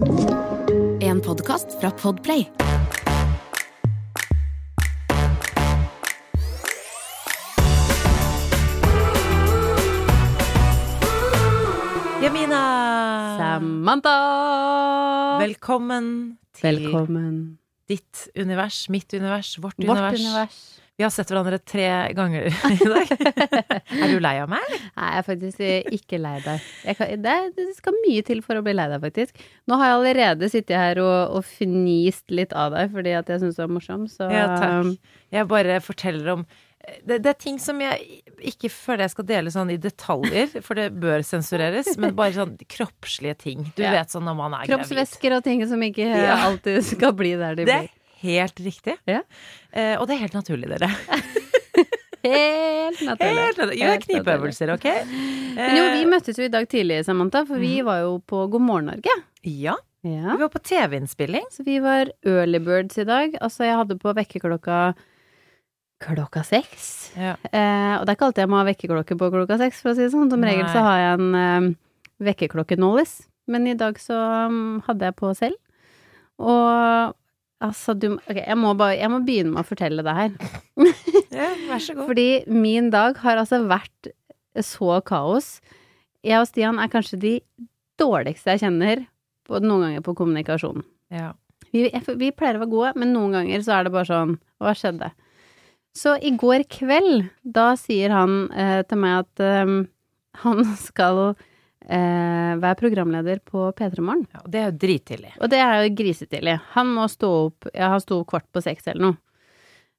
[0.00, 2.46] En podkast fra Podplay.
[12.22, 12.62] Jamina!
[13.38, 14.16] Samantha!
[15.40, 17.58] Velkommen til Velkommen.
[17.88, 20.20] ditt univers, mitt univers, vårt, Vårt univers.
[20.20, 20.77] univers.
[20.98, 21.86] Vi har sett hverandre tre
[22.18, 23.10] ganger i dag.
[24.02, 24.64] er du lei av meg?
[24.96, 25.60] Nei, jeg er faktisk
[25.94, 26.64] ikke lei deg.
[26.98, 29.38] Kan, det, det skal mye til for å bli lei deg, faktisk.
[29.70, 33.44] Nå har jeg allerede sittet her og, og fnist litt av deg fordi at jeg
[33.44, 34.96] syns du er morsom, så Ja, takk.
[35.38, 36.42] Jeg bare forteller om
[37.04, 40.78] det, det er ting som jeg ikke føler jeg skal dele sånn i detaljer, for
[40.78, 43.66] det bør sensureres, men bare sånn kroppslige ting.
[43.76, 43.90] Du Ja.
[43.92, 44.86] vet sånn når man er gravid.
[44.86, 46.38] Kroppsvæsker og ting som ikke Ja.
[46.46, 47.90] alltid skal bli der de Det blir.
[48.24, 48.98] Helt riktig.
[49.08, 49.22] Ja.
[49.70, 50.92] Eh, og det er helt naturlig, dere.
[52.18, 53.26] Helt naturlig.
[53.28, 53.76] Helt naturlig.
[53.78, 54.86] Gjør knipeøvelser, ok?
[55.54, 58.64] Men jo, vi møttes jo i dag tidlig, Samantha, for vi var jo på God
[58.64, 59.14] morgen Norge.
[59.46, 59.76] Ja.
[60.06, 60.32] Ja.
[60.34, 61.46] Vi var på TV-innspilling.
[61.54, 63.38] Så vi var early birds i dag.
[63.40, 64.80] Altså, jeg hadde på vekkerklokka
[65.98, 67.10] klokka seks.
[67.18, 67.34] Ja.
[67.50, 69.98] Eh, og det er ikke alltid jeg må ha vekkerklokke på klokka seks, for å
[69.98, 70.30] si det sånn.
[70.30, 70.74] Som regel Nei.
[70.74, 71.70] så har jeg en eh,
[72.28, 73.16] vekkerklokkenålis.
[73.48, 74.18] Men i dag så
[74.50, 75.56] um, hadde jeg på selv.
[76.38, 77.16] Og
[77.64, 80.36] altså, du Ok, jeg må bare Jeg må begynne med å fortelle det her.
[81.38, 82.08] Ja, vær så god.
[82.08, 84.08] Fordi min dag har altså vært
[84.64, 85.58] så kaos.
[86.26, 87.32] Jeg og Stian er kanskje de
[88.00, 89.04] dårligste jeg kjenner
[89.46, 90.82] på, noen ganger på kommunikasjon.
[91.14, 91.34] Ja.
[91.70, 94.74] Vi, vi pleier å være gode, men noen ganger så er det bare sånn Hva
[94.74, 95.12] skjedde?
[95.98, 99.74] Så i går kveld, da sier han eh, til meg at eh,
[100.44, 101.22] han skal
[101.86, 104.26] eh, være programleder på P3 Morgen.
[104.34, 104.42] ja.
[104.46, 105.32] Det er jo drittidlig.
[105.40, 106.58] Og det er jo grisetidlig.
[106.74, 109.18] Han må stå opp Ja, han sto opp kvart på seks eller noe.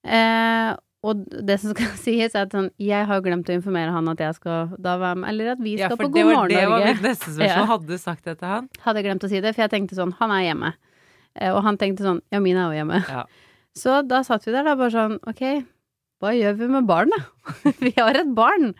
[0.03, 4.08] Eh, og det som skal sies, er at sånn, jeg har glemt å informere han
[4.11, 6.36] at jeg skal da være med, eller at vi skal ja, på det God var,
[6.41, 6.94] morgen det var Norge.
[6.94, 7.55] mitt neste spørsmål.
[7.63, 7.66] Ja.
[7.71, 8.69] Hadde du sagt det til han?
[8.83, 10.73] Hadde jeg glemt å si det, for jeg tenkte sånn, han er hjemme.
[11.39, 13.03] Eh, og han tenkte sånn, ja, min er jo hjemme.
[13.08, 13.23] Ja.
[13.80, 15.43] Så da satt vi der da bare sånn, ok,
[16.19, 17.30] hva gjør vi med barnet?
[17.86, 18.73] vi har et barn.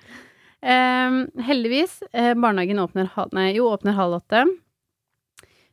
[0.62, 4.44] Eh, heldigvis, eh, barnehagen åpner, nei, jo, åpner halv åtte.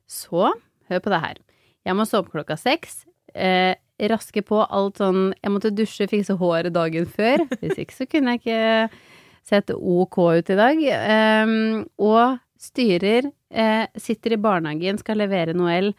[0.07, 0.53] Så,
[0.89, 1.43] hør på det her.
[1.87, 3.05] Jeg må opp klokka seks.
[3.35, 3.75] Eh,
[4.09, 7.47] raske på alt sånn Jeg måtte dusje, fikse håret dagen før.
[7.61, 8.91] Hvis ikke så kunne jeg ikke
[9.47, 10.83] sett OK ut i dag.
[10.83, 15.93] Eh, og styrer, eh, sitter i barnehagen, skal levere Noel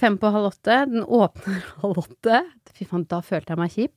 [0.00, 0.78] fem på halv åtte.
[0.90, 2.42] Den åpner halv åtte.
[2.72, 3.94] Fy faen, da følte jeg meg kjip.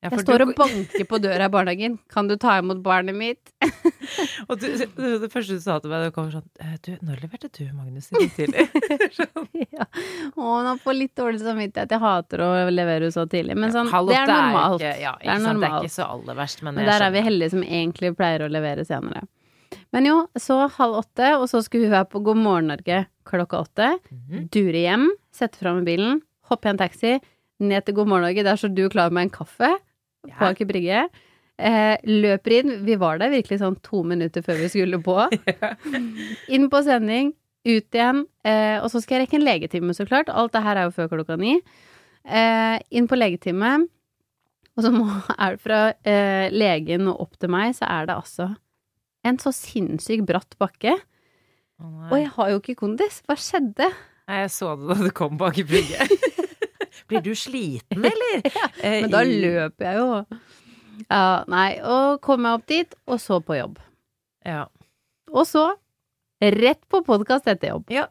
[0.00, 1.98] Ja, Jeg står du- og banker på døra i barnehagen.
[2.08, 3.50] Kan du ta imot barnet mitt?
[4.48, 7.20] Og du, det, det første du sa til meg, det kom sånn «Eh, Du, når
[7.20, 8.64] leverte du Magnus i dag tidlig?
[9.76, 9.84] ja.
[10.40, 11.92] Å, nå får litt dårlig samvittighet.
[11.92, 13.58] Jeg hater å levere så tidlig.
[13.60, 14.80] Men sånn, Halv det er normalt.
[14.80, 15.60] ikke, ja, det er er sant?
[15.60, 18.46] Det er ikke så aller verst, men, Men der er vi heldige som egentlig pleier
[18.46, 19.26] å levere senere.
[19.92, 23.60] Men jo, så halv åtte, og så skulle hun være på God morgen Norge klokka
[23.66, 23.92] åtte.
[24.10, 24.48] Mhm.
[24.48, 25.06] Dure hjem,
[25.36, 27.18] sette fra meg bilen, hoppe i en taxi,
[27.60, 28.48] ned til God morgen Norge.
[28.48, 29.74] Der står du klar med en kaffe
[30.26, 30.50] på Ja.
[30.50, 31.08] Aker Brygge.
[31.60, 32.72] Eh, løper inn.
[32.86, 35.16] Vi var der virkelig sånn to minutter før vi skulle på.
[36.54, 37.34] Inn på sending,
[37.68, 38.24] ut igjen.
[38.44, 40.32] Eh, og så skal jeg rekke en legetime, så klart.
[40.32, 41.58] Alt det her er jo før klokka ni.
[42.24, 43.74] Eh, inn på legetime.
[44.76, 45.04] Og så må,
[45.36, 48.50] er det fra eh, legen og opp til meg, så er det altså
[49.26, 50.96] en så sinnssykt bratt bakke.
[51.80, 52.08] Oh.
[52.08, 53.20] Og jeg har jo ikke kondis.
[53.28, 53.90] Hva skjedde?
[54.30, 56.16] Nei, jeg så det da du kom bak i brygget.
[57.10, 58.42] Blir du sliten, eller?
[58.58, 60.40] ja, Men da løper jeg jo.
[61.06, 61.68] Ja, nei.
[61.80, 63.78] Og kom meg opp dit, og så på jobb.
[64.46, 64.66] Ja.
[65.30, 65.70] Og så
[66.40, 67.90] rett på podkast etter jobb.
[67.92, 68.06] Ja,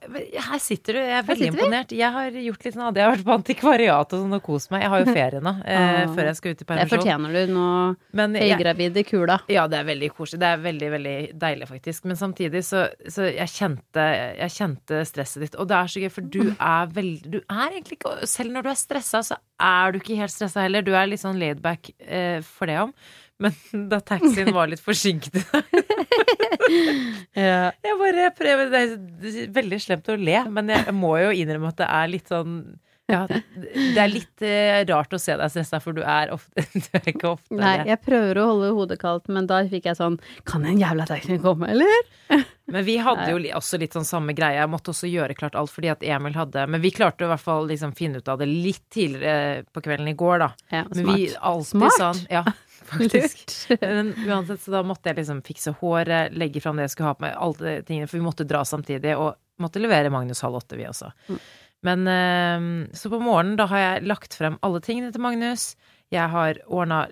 [0.50, 1.00] her sitter du.
[1.02, 1.94] Jeg er veldig imponert.
[1.98, 4.84] Jeg har gjort litt sånn Jeg har vært på antikvariat og sånn og kost meg.
[4.86, 6.12] Jeg har jo ferie nå, eh, Ah.
[6.14, 7.68] før jeg skal ut i Det fortjener du nå,
[8.14, 9.40] høygravid i kula.
[9.50, 10.40] ja, det er veldig koselig.
[10.44, 12.06] Det er veldig, veldig deilig, faktisk.
[12.06, 14.06] Men samtidig så, så jeg kjente
[14.38, 15.56] Jeg kjente stresset ditt.
[15.58, 18.68] Og det er så gøy, for du er veldig Du er egentlig ikke Selv når
[18.68, 20.86] du er stressa, så er du ikke helt stressa heller.
[20.86, 22.94] Du er litt sånn laidback eh, for det om.
[23.40, 23.56] Men
[23.92, 25.42] da taxien var litt forsinket.
[27.40, 31.82] Jeg bare prøver Det er veldig slemt å le, men jeg må jo innrømme at
[31.82, 32.60] det er litt sånn
[33.10, 36.90] ja, det er litt eh, rart å se deg stressa, for du er ofte Du
[37.00, 37.90] er ikke ofte Nei, det.
[37.92, 40.20] jeg prøver å holde hodet kaldt, men da fikk jeg sånn
[40.50, 42.10] Kan en jævla tekniker komme, eller?
[42.70, 44.60] Men vi hadde jo også litt sånn samme greie.
[44.60, 47.42] Jeg måtte også gjøre klart alt fordi at Emil hadde Men vi klarte i hvert
[47.42, 50.50] fall liksom finne ut av det litt tidligere på kvelden i går, da.
[50.70, 51.98] Ja, Men vi alltid Smart.
[51.98, 52.44] sånn Ja,
[52.92, 53.56] faktisk.
[53.82, 57.18] Men uansett, så da måtte jeg liksom fikse håret, legge fram det jeg skulle ha
[57.18, 60.78] på meg, alle tingene, for vi måtte dra samtidig, og måtte levere Magnus halv åtte,
[60.80, 61.10] vi også.
[61.30, 61.42] Mm.
[61.88, 62.66] Men eh,
[62.98, 65.74] så på morgenen, da har jeg lagt frem alle tingene til Magnus.
[66.12, 67.04] Jeg har ordna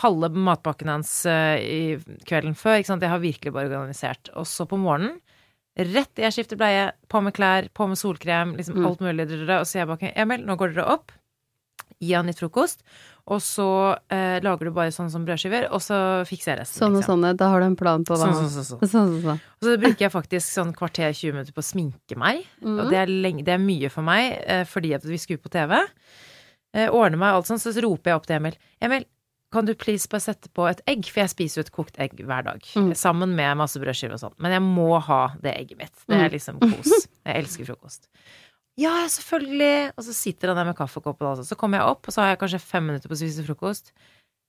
[0.00, 1.80] halve matpakken hans eh, i
[2.24, 3.02] kvelden før, ikke sant.
[3.04, 4.30] Jeg har virkelig bare organisert.
[4.38, 5.20] Og så på morgenen
[5.74, 8.84] Rett jeg skifter bleie, på med klær, på med solkrem, liksom Mm.
[8.86, 9.24] alt mulig.
[9.58, 11.10] Og så jeg bak Emil, nå går dere opp.
[11.98, 12.84] Gi han litt frokost.
[13.32, 13.66] Og så
[14.12, 15.96] eh, lager du bare sånn som brødskiver, og så
[16.28, 16.78] fikser jeg resten.
[16.82, 17.14] Sånn og liksom.
[17.22, 17.30] sånne.
[17.40, 18.80] Da har du en plan på hva Sånn, sånn, sånn, sånn.
[18.82, 19.40] Sånn, sånn, sånn.
[19.62, 22.42] Og så bruker jeg faktisk sånn kvarter 20 minutter på å sminke meg.
[22.60, 22.76] Mm.
[22.82, 25.48] Og det er, lenge, det er mye for meg, eh, fordi at vi skulle på
[25.56, 25.72] TV.
[26.74, 28.56] Eh, ordner meg alt sånn, så roper jeg opp til Emil.
[28.84, 29.08] Emil,
[29.54, 31.04] kan du please bare sette på et egg?
[31.08, 32.60] For jeg spiser jo et kokt egg hver dag.
[32.76, 32.92] Mm.
[32.98, 34.36] Sammen med masse brødskiver og sånn.
[34.42, 35.94] Men jeg må ha det egget mitt.
[36.08, 36.24] Det Mm.
[36.26, 37.06] er liksom kos.
[37.24, 38.08] Jeg elsker frokost.
[38.80, 39.92] Ja, selvfølgelig!
[39.94, 41.44] Og så sitter han der med kaffekoppen, altså.
[41.46, 43.92] Så kommer jeg opp, og så har jeg kanskje fem minutter på å spise frokost.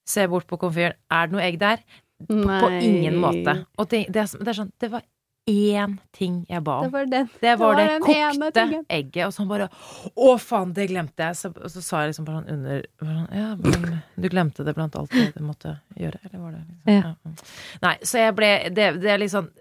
[0.09, 0.97] Ser bort på komfyren.
[1.13, 1.83] Er det noe egg der?
[2.25, 3.59] På, på ingen måte.
[3.77, 5.03] Og det, det, er, det er sånn Det var
[5.51, 6.93] én ting jeg ba Det om.
[6.93, 7.27] var den.
[7.41, 9.25] Det var det, kokte egget.
[9.27, 9.67] Og så han bare
[10.15, 11.37] Å, faen, det glemte jeg!
[11.41, 14.73] Så, og så sa jeg liksom bare sånn under sånn, Ja, men du glemte det
[14.77, 17.11] blant alt det du måtte gjøre, eller var det liksom Ja.
[17.11, 17.35] Ja.
[17.83, 19.51] Nei, så jeg ble det, det er sånn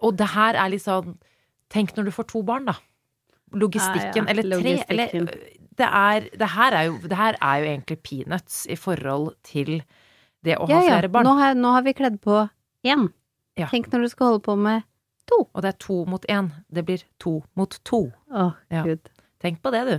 [0.00, 1.18] Og det her er litt sånn
[1.70, 2.78] Tenk når du får to barn, da.
[3.52, 4.26] Logistikken.
[4.26, 4.74] Ja, ja, Eller tre.
[4.88, 5.30] Eller
[5.80, 9.82] det er det her, er jo, det her er jo egentlig peanuts i forhold til
[10.44, 11.24] det å ha Ja, ha flere barn.
[11.24, 12.42] Nå har, nå har vi kledd på
[12.84, 13.08] én.
[13.56, 13.66] Ja.
[13.72, 14.82] Tenk når du skal holde på med
[15.30, 15.44] to.
[15.54, 16.50] Og det er to mot én.
[16.72, 18.10] Det blir to mot to.
[18.32, 18.82] Åh, Ja.
[18.84, 19.08] gud.
[19.40, 19.96] Tenk på det, du.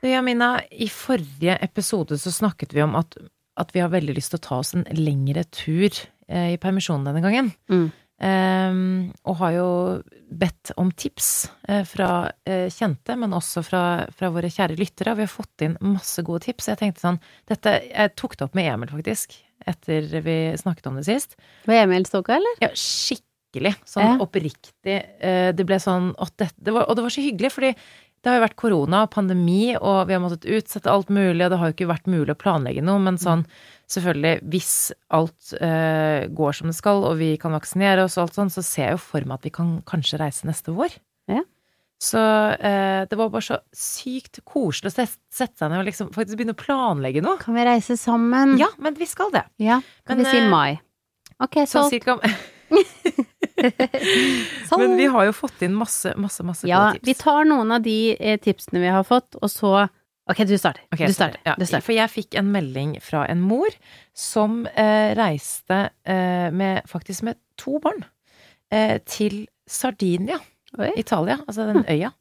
[0.00, 3.16] Du, Jamina, i forrige episode så snakket vi om at,
[3.60, 5.90] at vi har veldig lyst til å ta oss en lengre tur
[6.28, 7.50] eh, i permisjonen denne gangen.
[7.68, 7.90] Mm.
[8.20, 9.68] Ehm, og har jo
[10.30, 13.82] bedt om tips eh, fra eh, kjente, men også fra,
[14.16, 15.14] fra våre kjære lyttere.
[15.16, 16.68] Vi har fått inn masse gode tips.
[16.70, 17.20] Jeg tenkte sånn
[17.50, 21.36] dette, Jeg tok det opp med Emil, faktisk, etter vi snakket om det sist.
[21.66, 22.60] Var Emil stoka, eller?
[22.62, 23.74] Ja, skikkelig.
[23.88, 24.18] Sånn Ja.
[24.22, 24.98] oppriktig.
[25.20, 27.74] Eh, Det ble sånn det, det var, Og det var så hyggelig, fordi
[28.20, 31.52] det har jo vært korona og pandemi, og vi har måttet utsette alt mulig, og
[31.52, 33.46] det har jo ikke vært mulig å planlegge noe, men sånn
[33.90, 34.72] selvfølgelig, hvis
[35.16, 38.64] alt uh, går som det skal, og vi kan vaksinere oss og alt sånn, så
[38.66, 40.98] ser jeg jo for meg at vi kan kanskje reise neste vår.
[41.32, 41.42] Ja.
[42.00, 46.38] Så uh, det var bare så sykt koselig å sette, seg ned og liksom faktisk
[46.40, 47.40] begynne å planlegge noe.
[47.40, 48.56] Kan vi reise sammen?
[48.60, 49.46] Ja, men vi skal det.
[49.60, 50.80] Ja, Kan Men, vi si eh, mai?
[51.40, 52.18] Ok, Sånn så cirka
[54.68, 54.82] Sånn.
[54.82, 57.08] Men vi har jo fått inn masse, masse, masse Ja, gode tips.
[57.08, 59.88] vi tar noen av de eh, tipsene vi har fått, og så
[60.30, 60.84] Ok, du starter.
[60.94, 61.40] Okay, du starter.
[61.42, 61.82] Ja, du starter.
[61.82, 63.72] For jeg fikk en melding fra en mor
[64.14, 68.04] som eh, reiste eh, med, faktisk med to barn
[68.70, 70.38] eh, til Sardinia,
[70.78, 70.92] Oi.
[71.02, 72.12] Italia, altså den øya.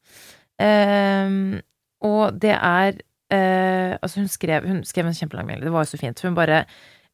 [0.60, 1.60] Ehm,
[2.02, 2.98] og det er
[3.30, 6.22] eh, Altså, hun skrev, hun skrev en kjempelang melding, det var jo så fint.
[6.25, 6.64] Hun bare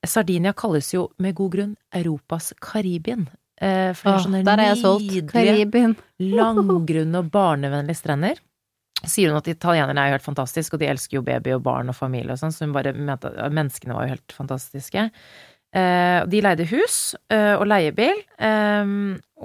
[0.05, 3.27] Sardinia kalles jo med god grunn Europas Karibien.
[3.61, 5.31] Eh, for det er sånne der er jeg solgt.
[5.31, 5.95] Karibien.
[6.39, 8.41] langgrunne og barnevennlige strender.
[9.05, 11.91] Sier hun at italienerne er jo helt fantastiske, og de elsker jo baby og barn
[11.91, 15.09] og familie og sånn, så hun bare mente at menneskene var jo helt fantastiske.
[15.75, 16.97] Eh, de leide hus
[17.33, 18.91] eh, og leiebil, eh,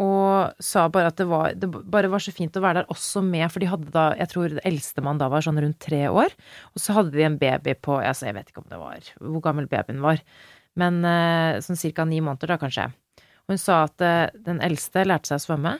[0.00, 3.18] og sa bare at det var Det bare var så fint å være der også
[3.26, 6.30] med, for de hadde da Jeg tror eldstemann da var sånn rundt tre år,
[6.70, 9.42] og så hadde de en baby på Altså, jeg vet ikke om det var Hvor
[9.48, 10.22] gammel babyen var,
[10.78, 12.86] men eh, sånn cirka ni måneder, da, kanskje.
[13.50, 15.76] Hun sa at eh, den eldste lærte seg å svømme,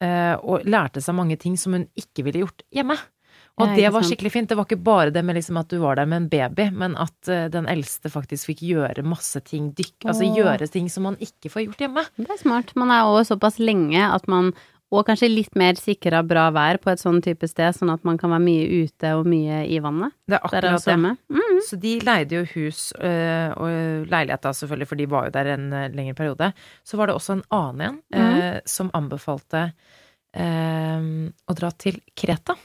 [0.00, 2.96] eh, og lærte seg mange ting som hun ikke ville gjort hjemme.
[3.60, 4.48] Og det var skikkelig fint.
[4.48, 6.96] Det var ikke bare det med liksom at du var der med en baby, men
[7.00, 11.18] at eh, den eldste faktisk fikk gjøre masse ting, dykk, altså gjøre ting som man
[11.20, 12.06] ikke får gjort hjemme.
[12.16, 12.72] Det er smart.
[12.80, 14.54] Man er også såpass lenge at man
[14.90, 18.16] og kanskje litt mer sikra bra vær på et sånn type sted, sånn at man
[18.18, 20.16] kan være mye ute og mye i vannet.
[20.26, 20.96] Det er akkurat det.
[21.30, 21.60] Mm.
[21.66, 25.52] Så de leide jo hus øh, og leilighet da, selvfølgelig, for de var jo der
[25.54, 26.50] en øh, lengre periode.
[26.82, 28.42] Så var det også en annen en -hmm.
[28.42, 29.72] øh, som anbefalte
[30.36, 32.58] øh, å dra til Kreta.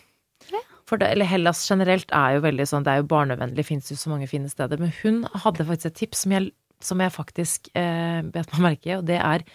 [0.50, 0.64] Ja.
[0.90, 3.96] For det, eller Hellas generelt er jo veldig sånn, det er jo barnevennlig, fins jo
[3.96, 4.78] så mange fine steder.
[4.78, 8.90] Men hun hadde faktisk et tips som jeg, som jeg faktisk eh, bet meg merke
[8.90, 9.46] i, og det er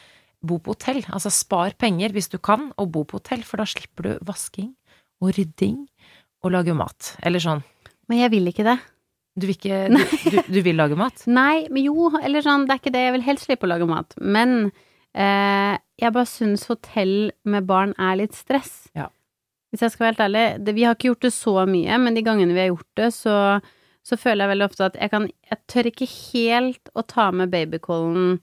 [0.46, 1.02] bo på hotell.
[1.12, 4.72] Altså spar penger hvis du kan, og bo på hotell, for da slipper du vasking
[5.20, 5.82] og rydding
[6.44, 7.14] og lage mat.
[7.26, 7.62] Eller sånn.
[8.08, 8.78] Men jeg vil ikke det.
[9.38, 10.00] Du vil ikke Du,
[10.32, 11.24] du, du vil lage mat?
[11.30, 13.06] Nei, men jo, eller sånn, det er ikke det.
[13.06, 14.16] Jeg vil helst slippe å lage mat.
[14.20, 14.72] Men
[15.12, 18.88] eh, jeg bare syns hotell med barn er litt stress.
[18.96, 19.10] Ja.
[19.70, 20.46] Hvis jeg skal være helt ærlig.
[20.66, 23.10] Det, vi har ikke gjort det så mye, men de gangene vi har gjort det,
[23.14, 23.36] så,
[24.06, 27.52] så føler jeg veldig ofte at jeg kan Jeg tør ikke helt å ta med
[27.52, 28.40] babycallen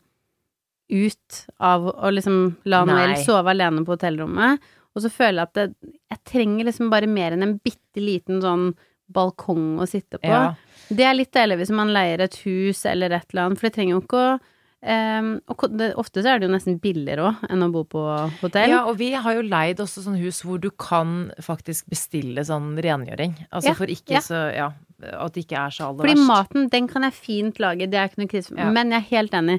[0.89, 2.38] ut av å liksom
[2.72, 4.63] la Noel sove alene på hotellrommet.
[4.96, 8.41] Og så føler jeg at det, jeg trenger liksom bare mer enn en bitte liten
[8.41, 8.72] sånn
[9.13, 10.27] balkong å sitte på.
[10.27, 10.56] Ja.
[10.89, 13.75] Det er litt deilig hvis man leier et hus eller et eller annet, for det
[13.77, 14.38] trenger jo ikke å
[14.77, 18.01] Um, og det, Ofte så er det jo nesten billigere òg enn å bo på
[18.44, 18.70] hotell.
[18.70, 22.75] ja, og vi har jo leid også sånn hus hvor du kan faktisk bestille sånn
[22.86, 23.34] rengjøring.
[23.50, 24.22] Altså Ja, for ikke ja.
[24.22, 24.70] så Ja,
[25.17, 26.29] at det ikke er så aller Fordi verst.
[26.29, 28.53] maten, den kan jeg fint lage, det er ikke noe krise.
[28.53, 28.70] Ja.
[28.70, 29.58] Men jeg er helt enig.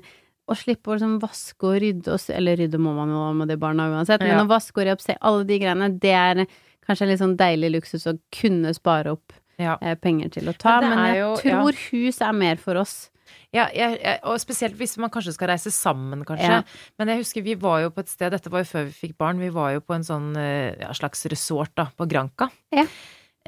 [0.48, 3.56] Å slippe å liksom vaske og rydde og Eller rydde må man jo med de
[3.56, 4.44] barna uansett, men Ja.
[4.44, 6.46] å vaske og rydde opp se alle de greiene, det er
[6.88, 9.76] kanskje en litt sånn deilig luksus å kunne spare opp Ja.
[9.82, 10.80] eh, penger til å ta.
[10.80, 13.10] Men Men, jeg jo- tror hus er mer for oss.
[13.52, 16.48] Ja, jeg, jeg, og spesielt hvis man kanskje skal reise sammen, kanskje.
[16.48, 16.62] Ja.
[16.98, 19.16] Men jeg husker vi var jo på et sted, dette var jo før vi fikk
[19.18, 22.50] barn, vi var jo på en sånn eh, ja, slags resort da, på Granca.
[22.72, 22.84] Ja.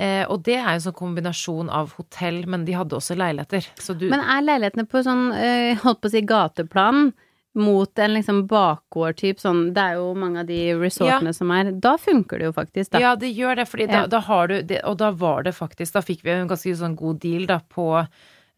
[0.00, 3.66] Eh, og det er jo en sånn kombinasjon av hotell, men de hadde også leiligheter.
[3.76, 7.11] Så du Men er leilighetene på sånn, eh, holdt på å si gateplan,
[7.52, 11.97] mot en liksom bakgård-type sånn Det er jo mange av de resortene som er Da
[11.99, 13.00] funker det jo faktisk, da.
[13.02, 14.07] Ja, det gjør det, fordi Ja.
[14.07, 16.95] da, har du det, Og da var det faktisk Da fikk vi en ganske sånn
[16.95, 18.07] god deal da på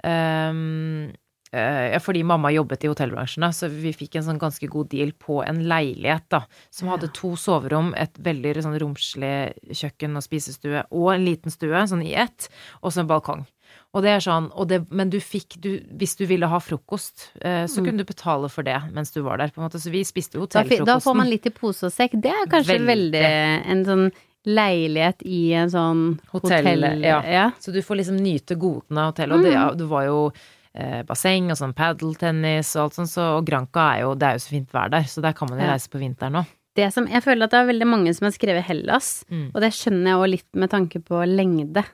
[0.05, 0.53] ja,
[1.53, 5.59] fordi mamma jobbet i hotellbransjen, så vi fikk en sånn ganske god deal på en
[5.69, 6.45] leilighet, da.
[6.73, 11.83] Som hadde to soverom, et veldig sånn romslig kjøkken og spisestue, og en liten stue,
[11.87, 12.49] sånn i ett,
[12.83, 13.45] og så en balkong.
[13.93, 17.31] Og det er sånn, og det, men du fikk, du, hvis du ville ha frokost,
[17.45, 17.85] eh, så Mm.
[17.87, 19.81] kunne du betale for det mens du var der, på en måte.
[19.81, 20.87] Så vi spiste hotellfrokosten.
[20.87, 22.13] Da, da får man litt i pose og sekk.
[22.21, 23.67] Det er kanskje veldig, Veldig.
[23.69, 24.13] en sånn
[24.47, 27.03] leilighet i en sånn Hotell, hotell...
[27.05, 27.21] ja.
[27.29, 27.51] ja.
[27.61, 29.37] Så du får liksom nyte godene av hotellet.
[29.37, 29.61] Og det, Mm.
[29.61, 30.41] ja, det var jo eh,
[31.07, 34.43] basseng og sånn padeltennis og alt sånt, så, og Granca er jo Det er jo
[34.47, 36.47] så fint vær der, så der kan man jo reise på vinteren òg.
[36.75, 39.51] Det som, jeg føler at det er veldig mange som har skrevet Hellas, Mm.
[39.55, 41.85] og det skjønner jeg òg litt med tanke på lengde.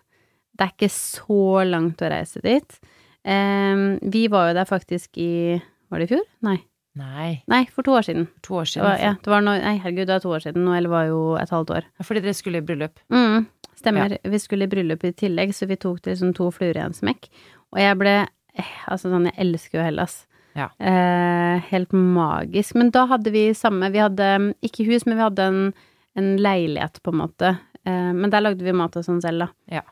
[0.55, 2.79] Det er ikke så langt å reise dit.
[3.27, 6.25] Um, vi var jo der faktisk i Var det i fjor?
[6.47, 6.59] Nei.
[6.99, 8.29] Nei, Nei, for to år siden.
[8.43, 8.85] to år Det siden.
[8.85, 10.65] var, ja, det var nå, nei, herregud, det er to år siden.
[10.65, 11.85] Noel var jo et halvt år.
[12.03, 12.99] Fordi dere skulle i bryllup.
[13.11, 13.47] Mm,
[13.79, 14.17] stemmer.
[14.25, 17.29] Vi skulle i bryllup i tillegg, så vi tok liksom to fluer i en smekk.
[17.73, 18.17] Og jeg ble
[18.59, 20.19] eh, Altså sånn, jeg elsker jo Hellas.
[20.59, 20.71] Ja.
[20.83, 22.75] Eh, helt magisk.
[22.79, 25.61] Men da hadde vi samme Vi hadde mm, ikke hus, men vi hadde en,
[26.19, 27.55] en leilighet, på en måte.
[27.85, 29.85] Eh, men der lagde vi mat og sånn selv, da.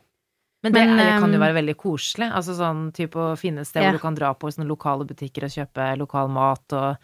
[0.65, 2.27] Men det, Men, er, det kan jo um, være veldig koselig.
[2.35, 3.91] Altså sånn type å finne et sted Ja.
[3.93, 6.97] hvor du kan dra på sånne lokale butikker og kjøpe lokal mat og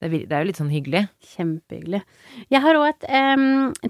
[0.00, 1.02] det, er, det er jo litt sånn hyggelig.
[1.34, 2.00] Kjempehyggelig.
[2.50, 3.44] Jeg har òg et em,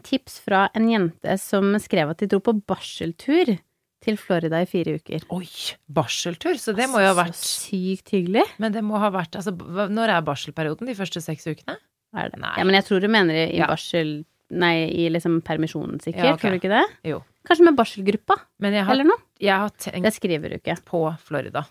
[0.05, 3.55] tips fra en jente som skrev at de dro på barseltur
[4.03, 5.25] til Florida i fire uker.
[5.35, 5.47] Oi!
[5.93, 6.59] Barseltur!
[6.61, 8.45] Så det må jo ha vært Så sykt hyggelig.
[8.63, 10.89] Men det må ha vært Altså, når er barselperioden?
[10.91, 11.79] De første seks ukene?
[12.13, 12.41] Er det?
[12.43, 12.53] Nei.
[12.59, 13.71] Ja, men jeg tror du mener i Ja.
[13.71, 16.27] barsel Nei, i liksom permisjonen, sikkert.
[16.27, 16.43] Ja, okay.
[16.51, 16.83] Tror du ikke det?
[17.09, 17.23] Jo.
[17.49, 19.23] Kanskje med barselgruppa, har, eller noe?
[19.41, 20.77] jeg har tenkt Det skriver du ikke.
[20.85, 21.65] på Florida.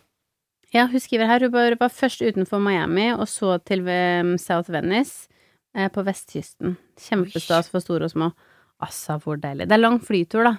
[0.73, 4.71] Ja, hun skriver her hun var, var først utenfor Miami, og så til um, South
[4.71, 5.27] Venice
[5.75, 6.77] eh, på vestkysten.
[6.97, 8.31] Kjempestas for store og små.
[8.81, 9.67] Altså, hvor deilig.
[9.69, 10.55] Det er lang flytur, da.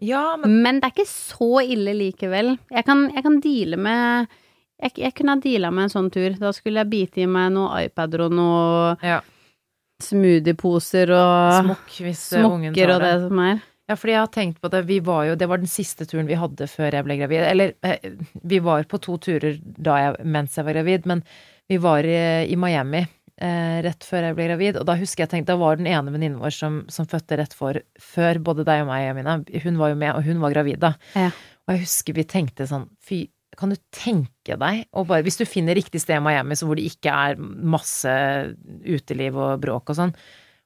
[0.00, 2.52] Ja, men Men det er ikke så ille likevel.
[2.70, 4.28] Jeg kan, jeg kan deale med
[4.78, 6.36] jeg, jeg kunne ha deala med en sånn tur.
[6.38, 9.20] Da skulle jeg bite i meg noen iPader og noe Ja.
[10.02, 13.14] smoothieposer og smokk hvis eh, ungen smokker tar og det.
[13.26, 13.58] som er.
[13.88, 14.82] Ja, fordi jeg har tenkt på det.
[14.86, 17.42] Vi var jo Det var den siste turen vi hadde før jeg ble gravid.
[17.50, 18.10] Eller, eh,
[18.44, 21.22] vi var på to turer jeg, mens jeg var gravid, men
[21.68, 23.06] vi var i, i Miami
[23.40, 26.12] eh, rett før jeg ble gravid, og da husker jeg tenkte Da var den ene
[26.14, 29.38] venninnen vår som, som fødte rett for før både deg og meg, Amina.
[29.64, 30.94] Hun var jo med, og hun var gravid da.
[31.14, 31.30] Ja.
[31.66, 33.26] Og jeg husker vi tenkte sånn Fy,
[33.58, 36.78] kan du tenke deg og bare, Hvis du finner riktig sted i Miami, så hvor
[36.78, 38.12] det ikke er masse
[38.86, 40.14] uteliv og bråk og sånn,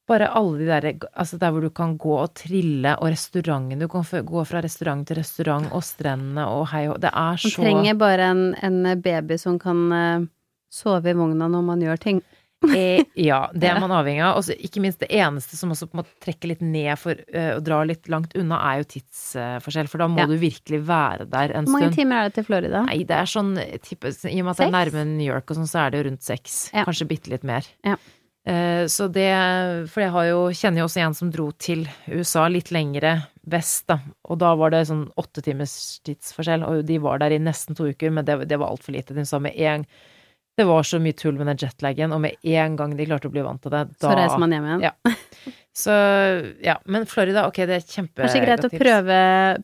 [0.08, 3.88] bare alle de der Altså der hvor du kan gå og trille, og restauranten Du
[3.90, 7.98] kan gå fra restaurant til restaurant, og strendene og hei og Det er Man trenger
[8.00, 10.30] bare en, en baby som kan eh,
[10.72, 12.22] sove i vogna når man gjør ting.
[12.76, 14.38] eh, Ja, det er man avhengig av.
[14.40, 17.56] Og ikke minst det eneste som også på en måte trekker litt ned for uh,
[17.56, 19.90] å dra litt langt unna, er jo tidsforskjell.
[19.90, 20.26] For da må Ja.
[20.30, 21.74] du virkelig være der en stund.
[21.74, 22.86] Hvor mange timer er det til Florida?
[22.88, 25.60] Nei, det er sånn type, I og med at det er nærme New York og
[25.60, 26.58] sånn, så er det jo rundt seks.
[26.72, 26.84] Ja.
[26.88, 27.66] Kanskje bitte litt mer.
[27.86, 27.96] Ja.
[28.44, 29.28] Eh, så det
[29.92, 33.86] For jeg har jo, kjenner jo også en som dro til USA litt lengre vest,
[33.90, 34.00] da.
[34.30, 37.86] Og da var det sånn åtte timers tidsforskjell, og de var der i nesten to
[37.90, 39.14] uker, men det, det var altfor lite.
[39.14, 39.86] De sa med en
[40.58, 43.32] Det var så mye tull med den jetlagen, og med en gang de klarte å
[43.32, 44.84] bli vant til det, da Så reiser man hjem igjen.
[44.90, 45.16] Ja.
[45.72, 45.94] Så
[46.60, 46.76] ja.
[46.84, 49.18] Men Florida, ok, det er kjempegodt Kanskje greit å prøve,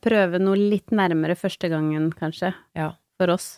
[0.05, 2.55] prøve noe litt nærmere første gangen, kanskje.
[2.79, 2.95] Ja.
[3.21, 3.49] For oss.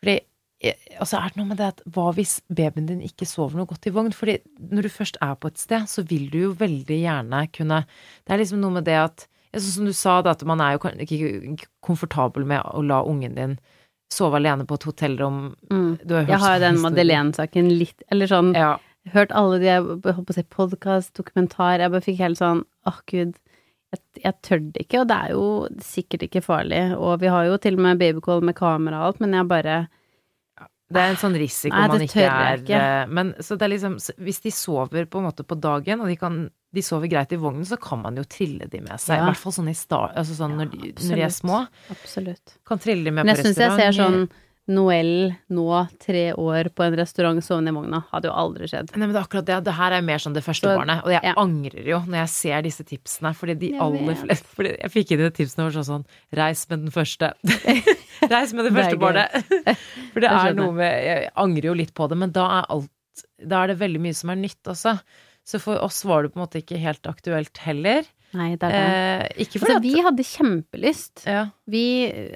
[0.00, 0.16] Fordi
[0.64, 3.68] eh, altså er det noe med det at hva hvis babyen din ikke sover noe
[3.68, 4.14] godt i vogn?
[4.16, 4.38] Fordi
[4.72, 7.82] når du først er på et sted, så vil du jo veldig gjerne kunne
[8.24, 10.76] Det er liksom noe med det at Sånn som du sa, da, at man er
[10.76, 13.56] jo ikke komfortabel med å la ungen din
[14.10, 15.42] sove alene på et hotellrom.
[15.70, 15.98] Mm.
[16.08, 16.80] Jeg har jo den.
[16.82, 18.72] Madeleine-saken litt Eller sånn Ja.
[19.14, 22.64] Hørt alle de jeg holdt på å si podkast, dokumentar Jeg bare fikk helt sånn
[22.90, 23.34] Åh, gud.
[23.94, 25.46] Jeg, jeg tør det ikke, og det er jo
[25.82, 26.82] sikkert ikke farlig.
[26.98, 29.78] Og vi har jo til og med babycall med kamera og alt, men jeg bare
[30.90, 32.78] Det er en sånn risiko Nei, man ikke er ikke.
[32.82, 36.08] eh, Men så det er liksom Hvis de sover på en måte på dagen, og
[36.10, 36.40] de kan
[36.70, 39.18] de sover greit i vognen, så kan man jo trille de med seg.
[39.18, 39.24] Ja.
[39.24, 41.64] I hvert fall sånn i start, altså sånn når, de, når de er små.
[41.90, 42.54] Absolutt.
[42.68, 44.22] Kan trille de med Men på jeg syns jeg ser sånn
[44.70, 45.64] Noel nå,
[45.98, 48.02] tre år på en restaurant, sovende i vogna.
[48.12, 48.92] Hadde jo aldri skjedd.
[48.94, 49.56] Nei, men det er akkurat det.
[49.66, 51.00] Det her er mer sånn det første Så- barnet.
[51.02, 51.32] Og jeg ja.
[51.42, 55.10] angrer jo når jeg ser disse tipsene, fordi de Jeg aller fleste Fordi jeg fikk
[55.10, 56.06] inn de tipsene og var sånn
[56.38, 57.32] Reis med den første.
[58.30, 59.50] Reis med det første det barnet.
[60.12, 63.24] For det er noe med Jeg angrer jo litt på det, men da er alt
[63.42, 64.98] Da er det veldig mye som er nytt også.
[65.50, 68.06] Så for oss var det på en måte ikke helt aktuelt heller.
[68.38, 68.82] Nei, det er det.
[68.86, 71.24] Eh, ikke fordi Altså, vi hadde kjempelyst.
[71.26, 71.40] ja.
[71.66, 71.82] Vi,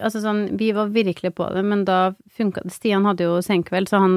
[0.02, 1.98] altså sånn, vi var virkelig på det, men da
[2.34, 2.72] funka det.
[2.74, 4.16] Stian hadde jo senkveld, så han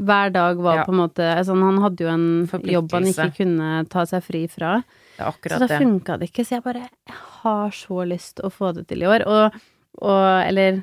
[0.00, 0.84] hver dag var Ja.
[0.88, 4.46] på en måte altså, Han hadde jo en jobb han ikke kunne ta seg fri
[4.50, 4.82] fra.
[5.16, 6.42] Det er Så da funka det ikke.
[6.44, 7.14] Så jeg bare jeg
[7.44, 9.26] har så lyst å få det til i år.
[9.28, 9.52] Og,
[10.02, 10.82] og eller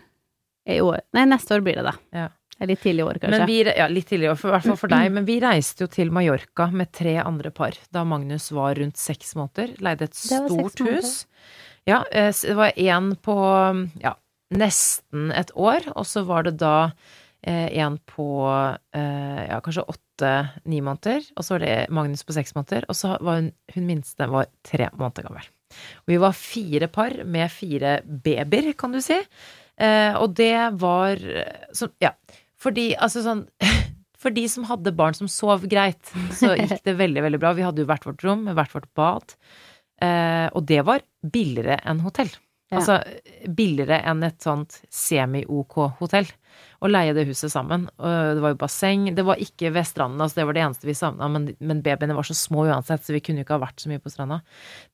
[0.69, 1.93] i år Nei, neste år blir det, da.
[2.13, 2.27] Ja.
[2.61, 3.37] Litt tidlig i år, kanskje.
[3.39, 5.07] Men vi, ja, litt tidligere, år, i hvert fall for deg.
[5.15, 9.33] Men vi reiste jo til Mallorca med tre andre par da Magnus var rundt seks
[9.39, 9.73] måneder.
[9.81, 11.15] Leide et stort hus.
[11.89, 13.35] Ja, eh, det var én på
[14.03, 14.13] ja,
[14.53, 16.91] nesten et år, og så var det da
[17.41, 22.53] eh, en på eh, ja, kanskje åtte-ni måneder, og så var det Magnus på seks
[22.57, 25.49] måneder, og så var hun, hun minste var tre måneder gammel.
[26.03, 29.17] Og vi var fire par med fire babyer, kan du si.
[29.81, 31.17] Eh, og det var
[31.73, 32.11] så, Ja,
[32.61, 33.47] fordi altså sånn
[34.21, 37.55] For de som hadde barn som sov greit, så gikk det veldig, veldig bra.
[37.57, 39.33] Vi hadde jo hvert vårt rom med hvert vårt bad.
[39.97, 42.29] Eh, og det var billigere enn hotell.
[42.69, 42.77] Ja.
[42.77, 42.99] Altså
[43.57, 46.29] billigere enn et sånt semi-OK hotell.
[46.81, 47.83] Å leie det huset sammen.
[48.01, 49.03] Og det var jo basseng.
[49.13, 52.15] Det var ikke ved stranden, altså det var det eneste vi savna, men, men babyene
[52.17, 54.39] var så små uansett, så vi kunne jo ikke ha vært så mye på stranda.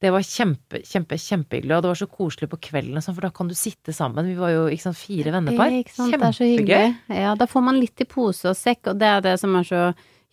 [0.03, 3.32] Det var kjempe, kjempe, kjempehyggelig, og det var så koselig på kvelden, og for da
[3.39, 4.27] kan du sitte sammen.
[4.27, 5.72] Vi var jo ikke sant, fire vennepar.
[5.72, 6.91] Kjempegøy.
[7.08, 7.22] så.
[7.22, 9.70] Ja, da får man litt i pose og sekk, og det er det som er
[9.72, 9.86] så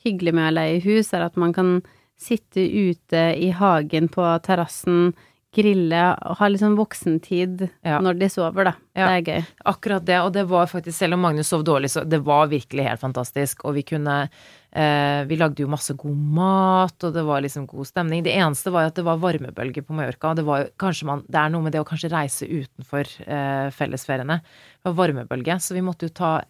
[0.04, 1.76] hyggelig med å leie hus, er at man kan
[2.20, 5.14] sitte ute i hagen på terrassen,
[5.54, 8.00] grille og ha litt sånn voksentid Ja.
[8.02, 8.72] når de sover, da.
[8.94, 9.06] Ja.
[9.08, 9.46] Det er gøy.
[9.72, 12.84] Akkurat det, og det var faktisk, selv om Magnus sov dårlig, så det var virkelig
[12.88, 13.64] helt fantastisk.
[13.64, 14.28] Og vi kunne
[14.74, 18.22] eh, Vi lagde jo masse god mat, og det var liksom god stemning.
[18.26, 20.30] Det eneste var at det var varmebølge på Mallorca.
[20.30, 23.70] og Det var kanskje man Det er noe med det å kanskje reise utenfor eh,
[23.70, 24.40] fellesferiene.
[24.42, 26.42] Det var varmebølge, så vi måtte jo ta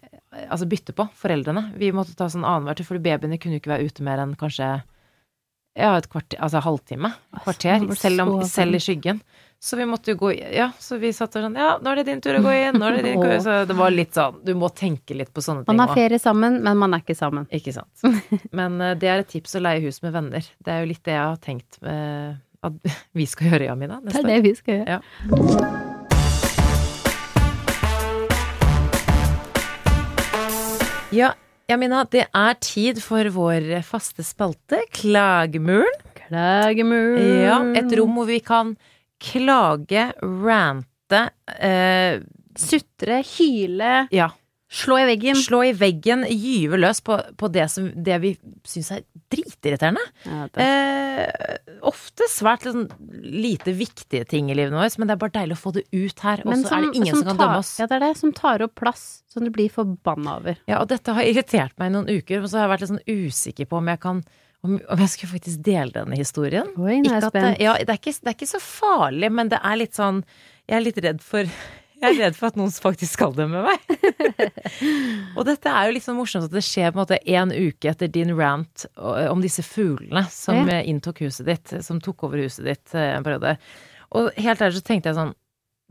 [0.51, 1.77] Altså bytte på foreldrene.
[1.79, 4.33] Vi måtte ta sånn annenhver tur, for babyene kunne jo ikke være ute mer enn
[4.35, 4.83] kanskje
[5.75, 7.11] ja, et kvarter, altså halvtime.
[7.43, 7.83] Kvarter.
[7.99, 9.21] Selv, om, selv i skyggen.
[9.65, 12.05] Så vi måtte jo gå Ja, så vi satt der sånn Ja, nå er det
[12.11, 14.43] din tur å gå inn, nå er det din tur Så det var litt sånn
[14.45, 17.17] Du må tenke litt på sånne ting Man har ferie sammen, men man er ikke
[17.17, 17.47] sammen.
[17.55, 18.05] Ikke sant.
[18.59, 20.45] Men eh, det er et tips å leie hus med venner.
[20.61, 24.03] Det er jo litt det jeg har tenkt eh, at vi skal gjøre, Jamina.
[24.05, 24.99] Det er det vi skal gjøre.
[24.99, 25.95] Ja.
[31.15, 31.31] Ja,
[31.71, 36.03] Jamina, det er tid for vår faste spalte, Klagemuren.
[36.19, 37.41] Klagemuren.
[37.41, 38.75] Ja, et rom hvor vi kan
[39.25, 41.23] klage, rante,
[41.57, 42.21] eh,
[42.55, 44.29] Sutre, hyle, ja,
[44.75, 45.39] slå i veggen.
[45.39, 48.33] slå i veggen, gyve løs på, på det, som, det vi
[48.67, 50.03] syns er dritirriterende.
[50.27, 50.47] Ja.
[50.65, 52.89] Eh, ofte svært liksom,
[53.23, 56.25] lite viktige ting i livet vårt, men det er bare deilig å få det ut
[56.27, 57.75] her, og så er det ingen som, kan tar, dømme oss.
[57.81, 58.15] Ja, det er det.
[58.21, 60.59] Som tar opp plass, som du blir forbanna over.
[60.71, 62.95] Ja, og dette har irritert meg i noen uker, og så har jeg vært litt
[62.95, 64.25] sånn usikker på om jeg kan
[64.65, 66.71] om, om jeg skulle faktisk dele denne historien.
[66.81, 67.59] Oi, nå er jeg det, spent.
[67.61, 70.23] ja, det, er ikke, det er ikke så farlig, men det er litt sånn
[70.65, 71.51] Jeg er litt redd for
[72.05, 73.79] jeg er redd for at noen faktisk skal dømme meg.
[75.37, 77.91] og dette er jo litt sånn morsomt at det skjer på en måte en uke
[77.93, 80.79] etter din rant om disse fuglene som Ja.
[80.81, 83.57] eh, inntok huset ditt, som tok over huset ditt eh, en periode.
[84.15, 85.35] Og helt ærlig så tenkte jeg sånn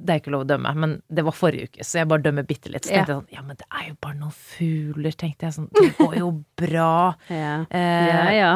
[0.04, 2.44] det er ikke lov å dømme, men det var forrige uke, så jeg bare dømmer
[2.50, 2.84] bitte litt.
[2.88, 3.04] Så Ja.
[3.04, 5.68] tenkte jeg sånn, ja, men det er jo bare noen fugler, tenkte jeg sånn.
[5.70, 7.14] Det går jo bra.
[7.30, 8.24] Ja, Eh, ja.
[8.34, 8.54] ja.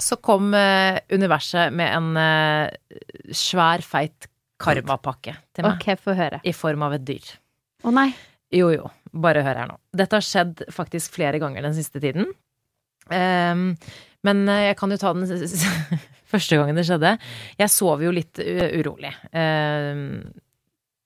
[0.00, 2.70] så kom eh, universet med en eh,
[3.36, 4.29] svær, feit
[4.60, 5.78] karmapakke til meg.
[5.80, 6.40] Ok, få høre.
[6.46, 7.30] I form av et dyr.
[7.86, 8.10] Å nei.
[8.52, 9.76] Jo, jo, bare hør her nå.
[9.96, 12.26] Dette har skjedd faktisk flere ganger den siste tiden.
[13.10, 13.72] Um,
[14.26, 15.26] men eh, jeg kan jo ta den
[16.32, 17.14] første gangen det skjedde.
[17.58, 19.12] Jeg sov jo litt u- urolig.
[19.32, 20.02] Um,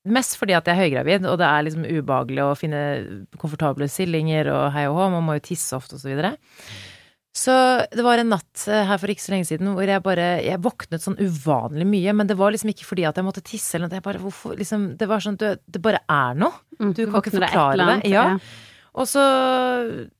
[0.05, 2.81] mest fordi at jeg er høygravid, og det er liksom ubehagelig å finne
[3.41, 6.35] komfortable sillinger og hei og hå, man må jo tisse ofte og så videre.
[7.35, 7.51] Så
[7.91, 10.61] det var en natt eh, her for ikke så lenge siden hvor jeg bare Jeg
[10.63, 13.89] våknet sånn uvanlig mye, men det var liksom ikke fordi at jeg måtte tisse eller
[13.89, 13.99] noe.
[13.99, 16.55] Jeg bare, hvorfor, liksom, det var sånn, det, det bare er noe.
[16.79, 18.23] Mm, Du kan ikke forklare det, annet, ja.
[18.95, 19.23] Og så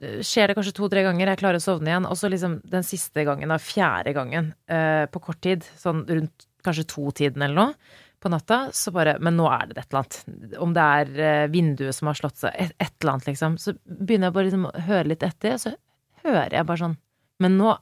[0.04, 2.84] eh, skjer det kanskje to-tre ganger, jeg klarer å sovne igjen, og så liksom den
[2.84, 7.94] siste gangen, da, fjerde gangen, eh, på kort tid, sånn rundt kanskje to-tiden eller noe,
[8.20, 10.60] på natta, så bare Men nå er det et eller annet.
[10.66, 13.56] Om det er eh, vinduet som har slått seg, et, et eller annet, liksom.
[13.62, 15.76] Så begynner jeg bare liksom å høre litt etter, og så
[16.26, 16.98] hører jeg bare sånn
[17.44, 17.74] Men nå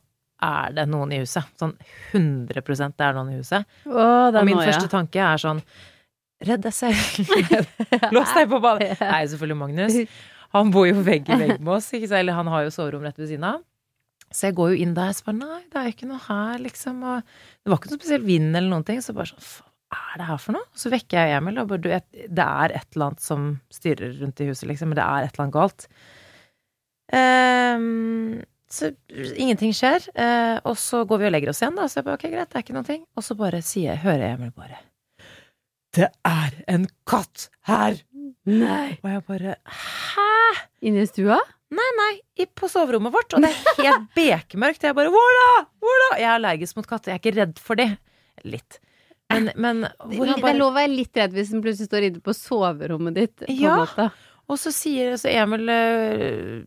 [0.44, 1.48] er det noen i huset.
[1.60, 1.76] Sånn
[2.12, 3.68] 100% det er noen i huset.
[3.88, 4.72] Å, det Og min noia.
[4.72, 5.64] første tanke er sånn
[6.44, 7.28] Redd deg selv.
[8.16, 8.98] Lås deg på badet.
[9.00, 9.94] Nei, selvfølgelig Magnus.
[10.52, 12.18] Han bor jo vegg i vegg med oss, ikke sant?
[12.20, 13.62] eller han har jo soverom rett ved siden av.
[14.34, 16.60] Så jeg går jo inn der og bare nei, det er jo ikke noe her,
[16.66, 17.00] liksom.
[17.06, 19.00] Og det var ikke noe spesiell vind eller noen ting.
[19.06, 19.46] Så bare sånn,
[19.94, 20.68] hva er det her for noe?
[20.84, 21.90] Så vekker jeg Emil og bare du,
[22.28, 24.92] det er et eller annet som styrer rundt i huset, liksom.
[24.92, 25.88] Men det er et eller annet galt.
[27.14, 28.42] Ehm,
[28.74, 28.90] så
[29.38, 30.06] ingenting skjer.
[30.18, 31.86] Eh, og så går vi og legger oss igjen, da.
[31.90, 33.04] Så jeg bare ok, greit, det er ikke noe ting.
[33.18, 34.80] Og så bare sier hører jeg Emil bare
[35.94, 38.00] Det er en katt her!
[38.50, 38.98] Nei.
[39.04, 40.30] Og jeg bare Hæ?
[40.84, 41.38] Inne i stua?
[41.74, 42.10] Nei, nei,
[42.44, 43.34] i, på soverommet vårt.
[43.38, 44.84] Og det er helt bekmørkt.
[44.86, 45.52] Jeg bare Hvor da?
[45.82, 46.10] Hvor da?
[46.20, 47.14] Jeg er allergisk mot katter.
[47.14, 47.88] Jeg er ikke redd for de.
[48.46, 48.80] Litt.
[49.32, 52.06] Men, men hvor han Det er lov å være litt redd hvis den plutselig står
[52.10, 53.36] inne på soverommet ditt.
[53.46, 54.10] På Ja.
[54.52, 56.66] Og så sier så Emil øh,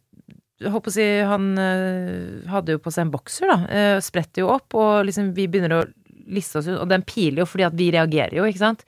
[0.62, 3.58] Jeg håper å si Han øh, hadde jo på seg en bokser, da.
[3.68, 5.84] øh, spretter jo opp, og liksom vi begynner å
[6.32, 8.86] liste oss ut, og den piler jo fordi at vi reagerer jo, ikke sant.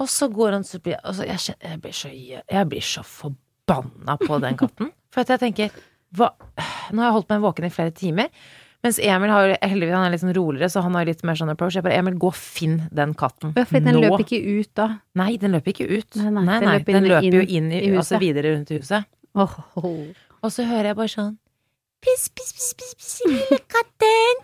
[0.00, 4.16] Og så går han så blir altså, jeg, jeg, blir så, jeg blir så forbanna
[4.22, 4.90] på den katten.
[5.12, 5.76] For at jeg tenker
[6.16, 6.32] hva,
[6.94, 8.30] Nå har jeg holdt meg våken i flere timer.
[8.82, 11.52] Mens Emil har heldigvis han er litt sånn roligere, så han har litt mer sånn
[11.52, 11.76] approach.
[11.76, 13.52] Jeg bare Emil, gå og finn den katten.
[13.58, 14.06] Ja, fordi den nå.
[14.06, 14.86] løper ikke ut da.
[15.20, 16.16] Nei, den løper ikke ut.
[16.16, 18.00] Nei, Nei, nei, den den løper løper, inn- jo inn i, i huset.
[18.00, 19.10] altså videre rundt i huset.
[19.36, 19.98] Oh, åh.
[20.42, 21.34] Og så hører jeg bare sånn
[22.00, 24.38] Piss, piss, piss, piss, piss, lille katten.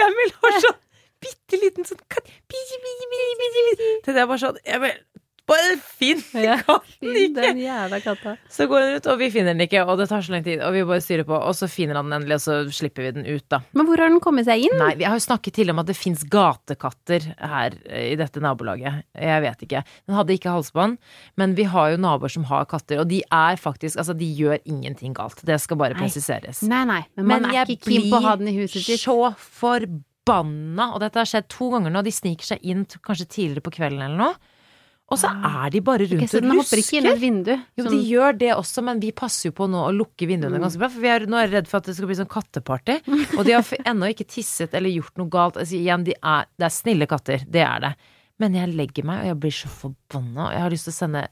[0.00, 0.78] Emil har sånn
[1.20, 3.98] bitte liten sånn katt Piss, piss, piss, piss, piss.
[4.08, 4.96] Det er bare sånn Emil,
[5.50, 7.44] bare finn Ja, katten Finn ikke!
[7.44, 8.34] den jævla katta.
[8.50, 10.62] Så går den ut, og vi finner den ikke, og det tar så lang tid,
[10.64, 13.12] og vi bare styrer på, og så finner han den endelig, og så slipper vi
[13.18, 13.62] den ut, da.
[13.76, 14.76] Men hvor har den kommet seg inn?
[14.80, 18.42] Nei, vi har jo snakket til om at det fins gatekatter her eh, i dette
[18.44, 19.04] nabolaget.
[19.14, 19.84] Jeg vet ikke.
[20.06, 20.98] Den hadde ikke halsbånd,
[21.40, 24.60] men vi har jo naboer som har katter, og de er faktisk Altså, de gjør
[24.64, 25.40] ingenting galt.
[25.44, 26.04] Det skal bare Nei.
[26.06, 26.62] presiseres.
[26.66, 29.02] Nei, nei, men man er ikke keen på å ha den i huset sitt.
[29.02, 32.02] så forbanna, og dette har skjedd to ganger nå.
[32.06, 34.49] De sniker seg inn kanskje tidligere på kvelden eller noe.
[35.10, 36.44] Og så er de bare rundt så og
[37.10, 37.50] et vindu?
[37.76, 40.54] Jo, som- de gjør det også, men vi passer jo på nå å lukke vinduene
[40.58, 40.62] Mm.
[40.62, 40.88] ganske bra.
[40.88, 43.00] For vi er, nå er jeg redd for at det skal bli sånn katteparty.
[43.38, 45.56] Og de har ennå ikke tisset eller gjort noe galt.
[45.56, 47.94] Altså, igjen, de er, det er snille katter, det er det.
[48.38, 50.46] Men jeg legger meg, og jeg blir så forbanna.
[50.46, 51.28] og Jeg har lyst til å sende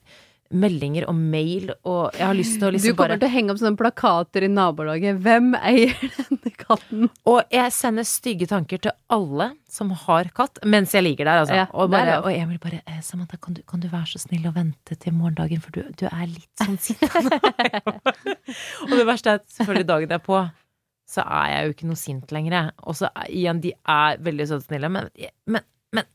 [0.49, 3.33] meldinger og mail, og jeg har lyst til å Du liksom kommer bare til å
[3.35, 5.19] henge opp sånne plakater i nabolaget.
[5.25, 7.09] Hvem eier denne katten?
[7.29, 11.59] Og jeg sender stygge tanker til alle som har katt, mens jeg ligger der, altså.
[11.61, 14.23] Ja, og, er bare, og Emil bare eh, Samantha, kan du, kan du være så
[14.23, 17.41] snill å vente til morgendagen, for du, du er litt sånn sittende.
[18.89, 20.47] og det verste er at selvfølgelig dagen derpå
[21.09, 22.73] så er jeg jo ikke noe sint lenger.
[22.85, 25.09] Og så er- igjen, de er veldig søte og snille, men,
[25.49, 25.65] men,
[25.97, 26.09] men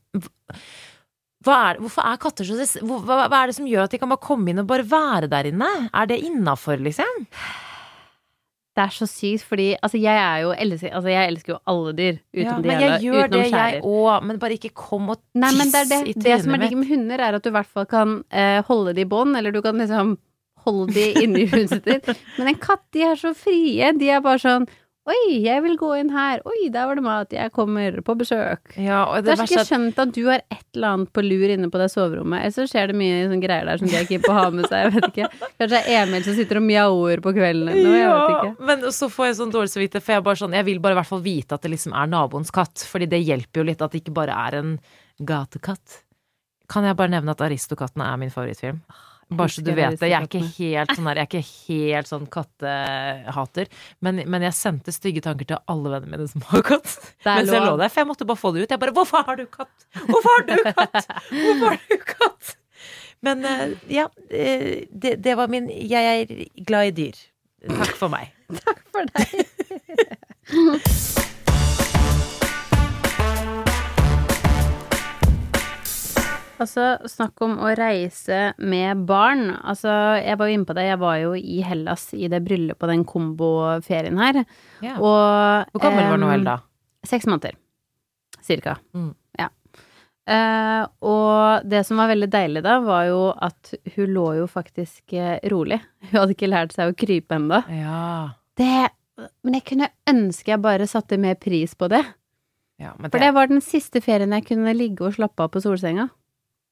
[1.44, 4.10] hva er, hvorfor er katter så hva, hva er det som gjør at de kan
[4.10, 5.70] bare komme inn og bare være der inne?
[5.92, 7.24] Er det innafor, liksom?
[8.74, 12.16] Det er så sykt, fordi altså, jeg er jo altså, jeg elsker jo alle dyr,
[12.34, 14.24] Ja, utenom de men jeg gjør det, jeg òg.
[14.26, 16.00] Men bare ikke kom og Nei, men det er det.
[16.10, 18.16] i Det som er trynet digg med hunder, er at du i hvert fall kan
[18.34, 20.16] eh, holde de i bånd, eller du kan liksom
[20.64, 22.10] holde de inni huset ditt.
[22.38, 23.92] Men en katt, de er så frie.
[24.00, 24.66] De er bare sånn
[25.04, 26.40] Oi, jeg vil gå inn her.
[26.48, 27.32] Oi, der var det mat.
[27.36, 28.70] Jeg kommer på besøk.
[28.80, 31.44] Ja, og Det det er ikke skjønt at du har et eller annet på lur
[31.52, 32.40] inne på det soverommet.
[32.40, 34.46] Eller så skjer det mye sånn greier der som de er keen på å ha
[34.54, 34.86] med seg.
[34.86, 35.28] Jeg vet ikke.
[35.60, 38.00] Kanskje det er Emil som sitter og mjauer på kvelden eller noe.
[38.00, 38.68] Jeg vet ikke.
[38.70, 41.00] men så får jeg sånn dårlig samvittighet, for jeg, bare sånn, jeg vil bare i
[41.02, 42.86] hvert fall vite at det liksom er naboens katt.
[42.94, 44.76] Fordi det hjelper jo litt at det ikke bare er en
[45.20, 46.00] gatekatt.
[46.72, 48.80] Kan jeg bare nevne at Aristokattene er min favorittfilm?
[49.28, 50.08] Bare så du vet det.
[50.10, 53.70] Jeg er ikke helt sånn her, jeg er ikke helt sånn kattehater.
[54.04, 56.90] Men, men jeg sendte stygge tanker til alle vennene mine som har katt.
[57.26, 58.74] Mens jeg lå der, for jeg måtte bare få det ut.
[58.74, 59.88] Jeg bare 'Hvorfor har du katt?
[59.94, 61.08] Hvorfor har du katt?
[61.30, 62.56] Hvorfor har du katt?'
[63.24, 67.16] Men eh, ja, eh, det, det var min Jeg er glad i dyr.
[67.68, 68.34] Takk for meg.
[68.64, 69.30] Takk For deg.
[76.62, 79.48] Altså, snakk om å reise med barn.
[79.64, 79.90] Altså,
[80.20, 82.92] jeg var jo inne på det, jeg var jo i Hellas i det bryllupet og
[82.92, 84.40] den komboferien her.
[84.84, 84.96] Ja.
[85.00, 86.58] Og Hvor gammel var Noel da?
[87.04, 87.58] Seks måneder.
[88.44, 88.76] Cirka.
[88.96, 89.12] Mm.
[89.40, 89.50] Ja.
[90.24, 95.16] Eh, og det som var veldig deilig da, var jo at hun lå jo faktisk
[95.16, 95.80] eh, rolig.
[96.08, 97.64] Hun hadde ikke lært seg å krype ennå.
[97.72, 98.04] Ja.
[98.56, 98.90] Det
[99.46, 102.02] Men jeg kunne ønske jeg bare satte mer pris på det.
[102.82, 105.62] Ja, men For det var den siste ferien jeg kunne ligge og slappe av på
[105.62, 106.08] solsenga.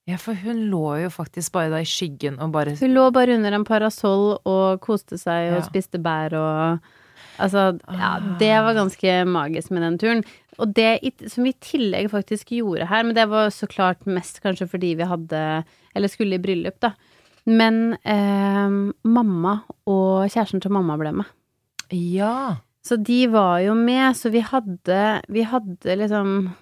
[0.09, 3.37] Ja, for hun lå jo faktisk bare da i skyggen og bare Hun lå bare
[3.38, 5.69] under en parasoll og koste seg og Ja.
[5.69, 6.81] spiste bær og
[7.41, 8.38] Altså, ja, Ah.
[8.38, 10.25] det var ganske magisk med den turen.
[10.59, 11.01] Og det
[11.33, 14.95] som vi i tillegg faktisk gjorde her, men det var så klart mest kanskje fordi
[14.97, 15.65] vi hadde
[15.97, 16.93] Eller skulle i bryllup, da.
[17.47, 21.27] Men eh, mamma og kjæresten til mamma ble med.
[21.91, 22.57] Ja.
[22.85, 26.53] Så de var jo med, så vi hadde, vi hadde liksom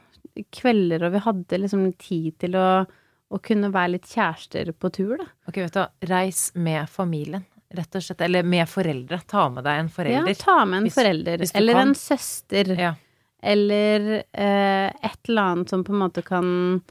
[0.53, 2.87] kvelder, og vi hadde liksom tid til å,
[3.31, 5.27] å kunne være litt kjærester på tur, da.
[5.49, 5.89] Ok, vet du hva.
[6.11, 8.21] Reis med familien, rett og slett.
[8.27, 9.21] Eller med foreldre.
[9.31, 10.33] Ta med deg en forelder.
[10.35, 11.39] Ja, ta med en Hvis- forelder.
[11.39, 11.89] hvis Eller kan.
[11.89, 12.73] en søster.
[12.79, 12.95] Ja.
[13.43, 16.83] Eller eh, et eller annet som på en måte kan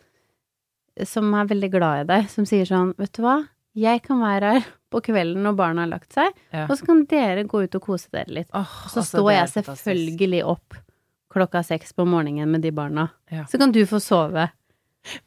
[1.05, 3.47] Som er veldig glad i deg, som sier sånn Vet du hva,
[3.77, 6.63] jeg kan være her på kvelden når barna har lagt seg, Ja.
[6.65, 8.49] og så kan dere gå ut og kose dere litt.
[8.57, 10.73] Oh, Så altså, står jeg selvfølgelig opp
[11.29, 13.11] klokka seks på morgenen med de barna.
[13.31, 13.43] Ja.
[13.45, 14.49] Så kan du få sove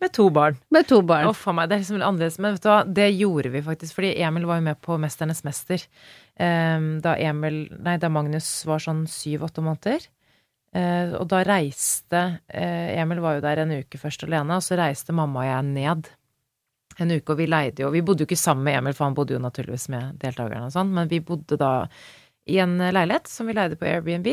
[0.03, 0.57] Med to barn.
[0.71, 1.27] med to barn.
[1.31, 2.39] Uff a meg, det er liksom litt annerledes.
[2.39, 3.97] Men vet du hva, det gjorde vi faktisk.
[3.99, 5.85] Fordi Emil var jo med på Mesternes mester.
[6.39, 10.05] um, da Emil Nei, da Magnus var sånn syv-åtte måneder.
[10.73, 14.79] Uh, og da reiste uh, Emil var jo der en uke først alene, og så
[14.81, 16.13] reiste mamma og jeg ned
[17.01, 19.17] en uke, og vi leide jo Vi bodde jo ikke sammen med Emil, for han
[19.17, 21.73] bodde jo naturligvis med deltakerne og sånn, men vi bodde da
[22.49, 24.33] i en leilighet som vi leide på Airbnb.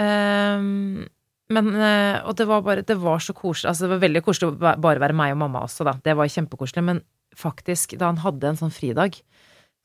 [0.00, 1.06] Ehm,
[1.52, 3.70] men eh, Og det var bare Det var så koselig.
[3.70, 5.96] Altså, det var veldig koselig å bare være meg og mamma også, da.
[6.02, 6.84] Det var kjempekoselig.
[6.84, 7.02] Men
[7.36, 9.20] faktisk, da han hadde en sånn fridag,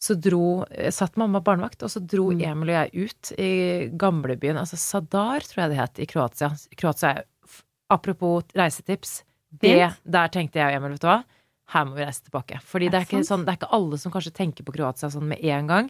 [0.02, 2.42] så dro eh, Satt mamma barnevakt, og så dro Mm.
[2.52, 3.52] Emil og jeg ut i
[3.94, 6.54] gamlebyen, altså Sadar, tror jeg det het, i Kroatia.
[6.78, 7.28] Kroatia er
[7.92, 9.24] Apropos reisetips.
[9.52, 9.76] Det,
[10.08, 11.18] der tenkte jeg og Emil, vet du hva.
[11.74, 12.60] Her må vi reise tilbake.
[12.68, 15.28] Fordi det Er ikke sånn, det er ikke alle som kanskje tenker på Kroatia sånn
[15.28, 15.90] med en gang.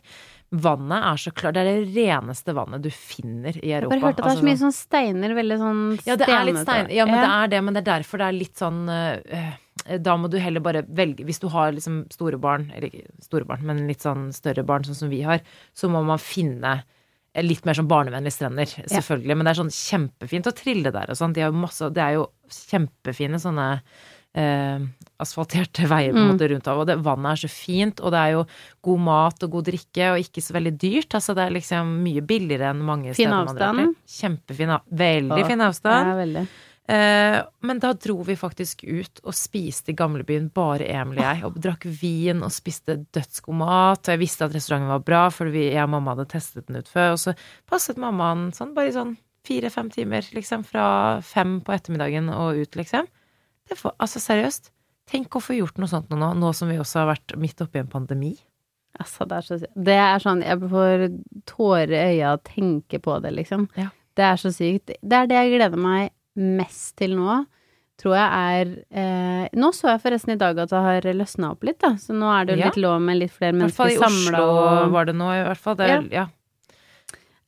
[0.51, 3.95] Vannet er så klart Det er det reneste vannet du finner i Jeg Europa.
[3.95, 6.15] har bare hørt at det er Altså så mye sånn- sånn steiner, veldig sånn ja,
[6.19, 6.65] det er litt stenete.
[6.67, 6.89] stein.
[6.97, 9.53] Ja, men det er det, men det er derfor det er litt sånn øh,
[10.03, 13.45] Da må du heller bare velge Hvis du har liksom store barn, eller ikke store
[13.47, 15.39] barn, men litt sånn større barn, sånn som vi har,
[15.73, 16.83] så må man finne
[17.33, 19.37] litt mer sånn barnevennlige strender, selvfølgelig.
[19.37, 21.31] Men det er sånn kjempefint å trille der og sånn.
[21.31, 21.39] De
[21.95, 23.81] Det er jo kjempefine sånne
[24.33, 24.79] eh,
[25.21, 26.31] asfalterte veier på en Mm.
[26.33, 28.45] måte rundt av, og det, vannet er så fint, og det er jo
[28.81, 31.13] god mat og god drikke, og ikke så veldig dyrt.
[31.13, 33.95] Altså det er liksom mye billigere enn mange Fin steder man drar til.
[34.07, 34.97] Kjempefin avstand.
[35.03, 36.07] Veldig fin avstand.
[36.07, 36.47] Ja, veldig.
[36.91, 41.43] Eh, men da dro vi faktisk ut og spiste i gamlebyen, bare Emil og jeg,
[41.45, 44.01] og drakk vin og spiste dødsgod mat.
[44.07, 46.81] Og jeg visste at restauranten var bra, for vi, jeg og mamma hadde testet den
[46.81, 47.13] ut før.
[47.13, 47.35] Og så
[47.69, 49.15] passet mammaen sånn, bare i sånn
[49.45, 53.07] fire-fem timer, liksom, fra fem på ettermiddagen og ut, liksom.
[53.69, 54.71] Det var, altså seriøst,
[55.11, 57.81] tenk å få gjort noe sånt nå, nå som vi også har vært midt oppi
[57.81, 58.33] en pandemi.
[58.99, 59.75] Altså, det er så sykt.
[59.87, 61.05] Det er sånn Jeg får
[61.47, 63.69] tårer i øya av å tenke på det, liksom.
[63.79, 63.87] Ja.
[64.19, 64.91] Det er så sykt.
[64.99, 67.37] Det er det jeg gleder meg mest til nå,
[68.01, 71.63] tror jeg er eh, Nå så jeg forresten i dag at det har løsna opp
[71.67, 71.93] litt, da.
[72.01, 72.69] Så nå er det jo Ja.
[72.71, 74.91] litt lov med litt flere I hvert fall i Oslo og...
[74.95, 75.79] var det nå, i hvert fall.
[75.79, 76.01] Det, Ja.
[76.11, 76.27] ja.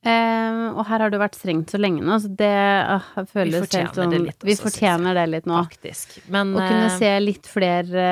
[0.04, 3.64] Eh, og her har det vært strengt så lenge nå, så det ah, føles helt
[3.70, 5.62] fortjener sånn det litt Vi fortjener det litt nå.
[5.64, 6.18] Faktisk.
[6.34, 8.08] Men Å kunne eh, se litt flere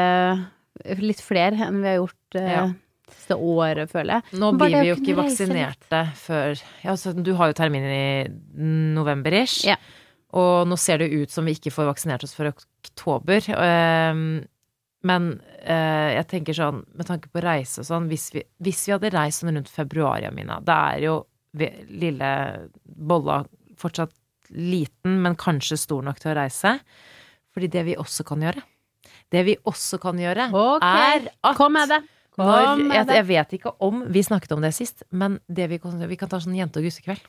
[1.02, 2.62] Litt flere enn vi har gjort eh, Ja.
[3.12, 4.40] siste året, føler jeg.
[4.40, 8.06] Nå blir vi jo ikke vaksinerte før ja, altså, Du har jo termin i
[8.96, 9.66] november-ish.
[9.68, 9.76] Ja.
[10.40, 13.44] Og nå ser det ut som vi ikke får vaksinert oss før oktober.
[13.52, 14.46] Ehm,
[15.04, 15.28] men
[15.62, 19.44] jeg tenker sånn, med tanke på reise og sånn, hvis vi, hvis vi hadde reist
[19.44, 22.32] sånn rundt februar, Jamina, Det er jo vi, lille
[22.84, 23.42] bolla
[23.80, 24.14] fortsatt
[24.52, 26.78] liten, men kanskje stor nok til å reise.
[27.52, 28.64] Fordi det vi også kan gjøre,
[29.32, 31.20] det vi også kan gjøre, okay.
[31.20, 32.02] er at Kom med det!
[32.32, 35.68] Kom når, med jeg, jeg vet ikke om vi snakket om det sist, men det
[35.68, 37.26] vi, kan, vi kan ta sånn jente- og guttekveld.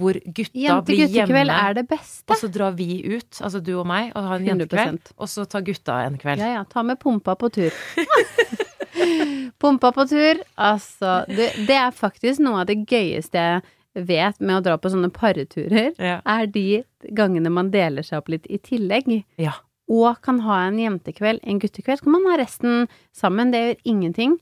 [0.00, 2.24] Hvor gutta blir Jente-guttekveld hjemme, er det beste.
[2.32, 5.12] og så drar vi ut, altså du og meg, og har en jentekveld.
[5.18, 6.40] Og så tar gutta en kveld.
[6.40, 7.76] Ja ja, ta med pumpa på tur.
[9.62, 14.56] pumpa på tur, altså det, det er faktisk noe av det gøyeste jeg vet med
[14.56, 16.20] å dra på sånne parreturer, Ja.
[16.24, 19.24] er de gangene man deler seg opp litt i tillegg.
[19.36, 19.52] Ja.
[19.92, 22.00] Og kan ha en jentekveld, en guttekveld.
[22.00, 24.38] Så kan man ha resten sammen, det gjør ingenting.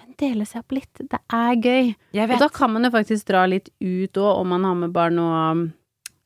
[0.00, 1.92] Men dele seg opp litt, det er gøy.
[2.34, 5.18] Og da kan man jo faktisk dra litt ut òg, om man har med barn
[5.22, 5.68] og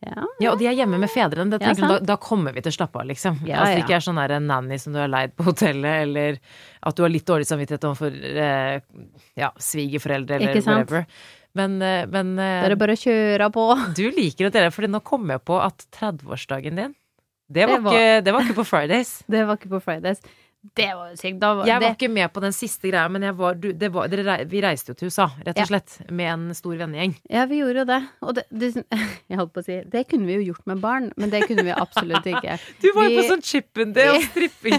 [0.02, 0.24] Ja.
[0.42, 1.58] Ja, og de er hjemme med fedrene.
[1.62, 3.36] Ja, da, da kommer vi til å slappe av, liksom.
[3.46, 6.02] Ja, altså, det ikke er sånn der en nanny som du har leid på hotellet,
[6.08, 6.40] eller
[6.82, 8.80] at du har litt dårlig samvittighet overfor eh,
[9.38, 11.06] ja, svigerforeldre, eller whatever.
[11.54, 13.68] Men, eh, men eh, Da er det bare å kjøre på.
[14.00, 16.94] du liker å dele, for nå kom jeg på at 30-årsdagen din,
[17.52, 19.10] det var, Det var- Ikke, det var ikke på Fridays.
[19.28, 20.22] Det var ikke på Fridays.
[20.62, 21.38] Det var jo sykt.
[21.42, 23.88] Da var Jeg det ikke med på den siste greia, men jeg var, du, det
[23.92, 27.16] var, rei- vi reiste jo til USA, rett og slett, med en stor vennegjeng.
[27.34, 27.98] Ja, vi gjorde jo det.
[28.22, 28.68] Og det, det
[29.32, 31.64] Jeg holdt på å si Det kunne vi jo gjort med barn, men det kunne
[31.66, 32.54] vi absolutt ikke.
[32.84, 34.78] Du var jo Vi- på sånn chippendale og stripping.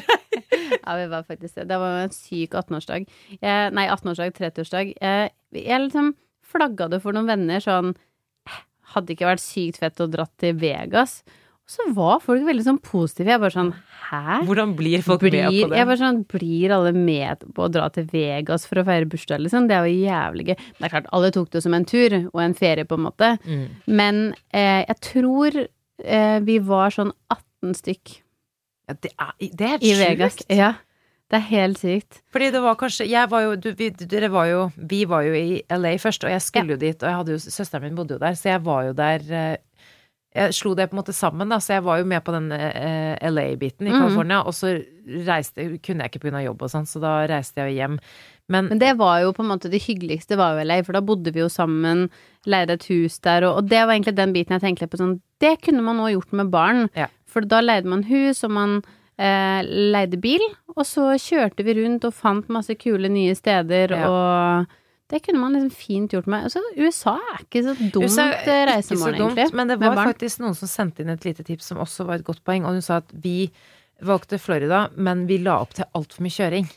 [0.80, 1.68] Ja, vi var faktisk det.
[1.74, 3.06] Det var en syk 18-årsdag.
[3.44, 4.96] Nei, 18-årsdag, 30-årsdag.
[5.04, 6.14] Jeg, jeg liksom
[6.54, 7.94] flagga det for noen venner sånn
[8.94, 11.24] Hadde ikke vært sykt fett å dratt til Vegas.
[11.70, 13.32] Så var folk veldig sånn positive.
[13.32, 13.72] Jeg bare sånn
[14.10, 14.42] Hæ?
[14.46, 15.78] Hvordan blir folk Blir, med på det?
[15.80, 19.42] jeg bare sånn, blir alle med på å dra til Vegas for å feire bursdag,
[19.42, 19.70] liksom?
[19.70, 20.58] Det er jo jævlig gøy.
[20.60, 23.06] Men det er klart, alle tok det som en tur, og en ferie, på en
[23.08, 23.32] måte.
[23.48, 23.64] Mm.
[23.88, 24.22] Men
[24.52, 28.18] eh, jeg tror eh, vi var sånn 18 stykk
[28.92, 30.42] Ja, det, er, det er i Vegas.
[30.52, 30.74] Ja.
[31.32, 32.20] Det er helt sykt.
[32.36, 35.32] Fordi det var kanskje Jeg var jo du, vi, Dere var jo Vi var jo
[35.34, 38.20] i LA først, og jeg skulle jo dit, og jeg hadde jo Søsteren min bodde
[38.20, 39.56] jo der, så jeg var jo der eh,
[40.36, 42.52] Jeg slo det på en måte sammen, da, så jeg var jo med på den
[42.52, 44.00] eh, LA-biten i Mhm.
[44.02, 44.72] California, og så
[45.28, 46.44] reiste Kunne jeg ikke pga.
[46.44, 48.00] jobb og sånn, så da reiste jeg hjem.
[48.50, 51.02] Men, Men det var jo på en måte det hyggeligste var jo LA, for da
[51.02, 52.10] bodde vi jo sammen,
[52.46, 55.22] leide et hus der, og, og det var egentlig den biten jeg tenkte på sånn
[55.40, 56.90] Det kunne man nå gjort med barn.
[56.96, 57.08] Ja.
[57.28, 58.82] For da leide man hus, og man
[59.20, 60.42] eh, leide bil,
[60.76, 64.10] og så kjørte vi rundt og fant masse kule nye steder, Ja.
[64.10, 64.68] og
[65.14, 69.06] det kunne man liksom fint gjort med Altså, USA er ikke så dumt eh, reisemål,
[69.06, 69.54] så dumt, egentlig.
[69.62, 72.26] Men det var faktisk noen som sendte inn et lite tips som også var et
[72.28, 73.52] godt poeng, og hun sa at vi
[74.04, 76.72] valgte Florida, men vi la opp til altfor mye kjøring.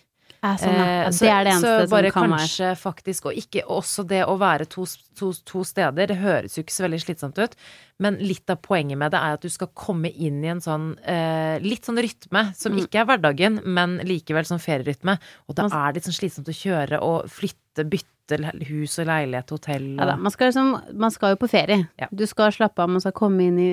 [0.47, 0.85] Sånn, ja.
[1.07, 2.39] Eh, så- det er det eneste så bare som kan være.
[2.39, 4.85] kanskje faktisk, og ikke også det å være to,
[5.19, 7.57] to, to steder, det høres jo ikke så veldig slitsomt ut,
[7.99, 10.93] men litt av poenget med det er at du skal komme inn i en sånn
[11.03, 12.85] eh, litt sånn rytme, som Mm.
[12.85, 15.19] ikke er hverdagen, men likevel sånn ferierytme,
[15.49, 18.07] og da er det litt sånn slitsomt å kjøre og flytte, bytte
[18.69, 21.87] hus og leilighet, hotell Ja da, man skal liksom Man skal jo på ferie.
[22.01, 22.09] Ja.
[22.11, 23.73] Du skal slappe av, man skal komme inn i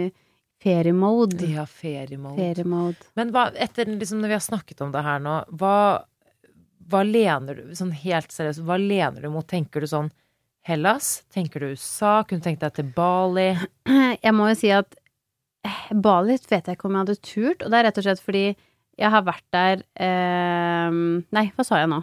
[0.64, 1.44] feriemode.
[1.52, 2.38] Ja, feriemode.
[2.40, 3.12] Feriemode.
[3.20, 5.78] Men hva, etter liksom når vi har snakket om det her nå, hva,
[6.90, 9.48] hva lener du, sånn helt seriøst, hva lener du mot?
[9.50, 10.12] Tenker du sånn
[10.64, 11.26] Hellas?
[11.34, 12.22] Tenker du USA?
[12.24, 13.50] Kunne du tenkt deg til Bali?
[14.24, 14.96] Jeg må jo si at
[15.68, 18.24] eh, Bali vet jeg ikke om jeg hadde turt, og det er rett og slett
[18.24, 18.46] fordi
[19.00, 20.98] jeg har vært der eh,
[21.36, 22.00] Nei, hva sa jeg nå?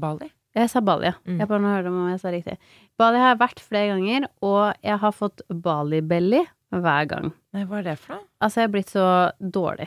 [0.00, 0.30] Bali?
[0.58, 1.14] Jeg sa Bali, ja.
[1.28, 1.38] Mm.
[1.38, 2.56] Jeg bare nå hørte om jeg sa riktig.
[2.98, 6.42] Bali har jeg vært flere ganger, og jeg har fått Bali-belly
[6.74, 7.30] hver gang.
[7.54, 8.24] Nei, hva er det for noe?
[8.42, 9.06] Altså, jeg er blitt så
[9.38, 9.86] dårlig.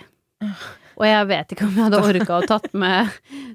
[1.00, 3.14] Og jeg vet ikke om jeg hadde orka å tatt med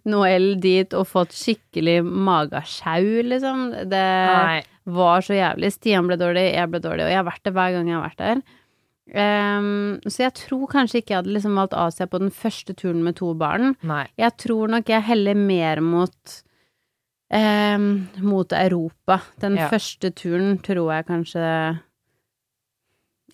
[0.09, 3.67] Noel dit og fått skikkelig magesjau, liksom.
[3.93, 4.63] Det Nei.
[4.99, 5.71] var så jævlig.
[5.75, 8.09] Stian ble dårlig, jeg ble dårlig, og jeg har vært det hver gang jeg har
[8.09, 8.43] vært der.
[9.09, 13.01] Um, så jeg tror kanskje ikke jeg hadde liksom valgt Asia på den første turen
[13.07, 13.73] med to barn.
[13.87, 14.05] Nei.
[14.21, 16.41] Jeg tror nok jeg heller mer mot
[17.35, 19.21] ehm, mot Europa.
[19.41, 19.69] Den Ja.
[19.69, 21.81] første turen tror jeg kanskje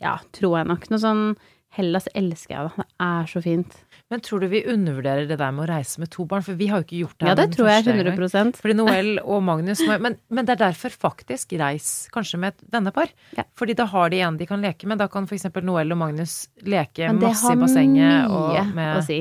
[0.01, 0.91] Ja, tror jeg nok.
[0.91, 1.37] Noe sånn
[1.75, 2.85] Hellas elsker jeg, da.
[2.85, 3.73] Det er så fint.
[4.13, 6.45] Men tror du vi undervurderer det der med å reise med to barn?
[6.47, 9.43] For vi har jo ikke gjort det Ja, det tror jeg 100% Fordi Noel og
[9.43, 13.11] Magnus men, men det er derfor faktisk reis kanskje med et vennepar.
[13.39, 13.47] Ja.
[13.59, 15.01] Fordi da har de en de kan leke med.
[15.03, 17.97] Da kan eksempel Noel og Magnus leke masse i bassenget.
[17.97, 19.21] Men det har mye med, å si.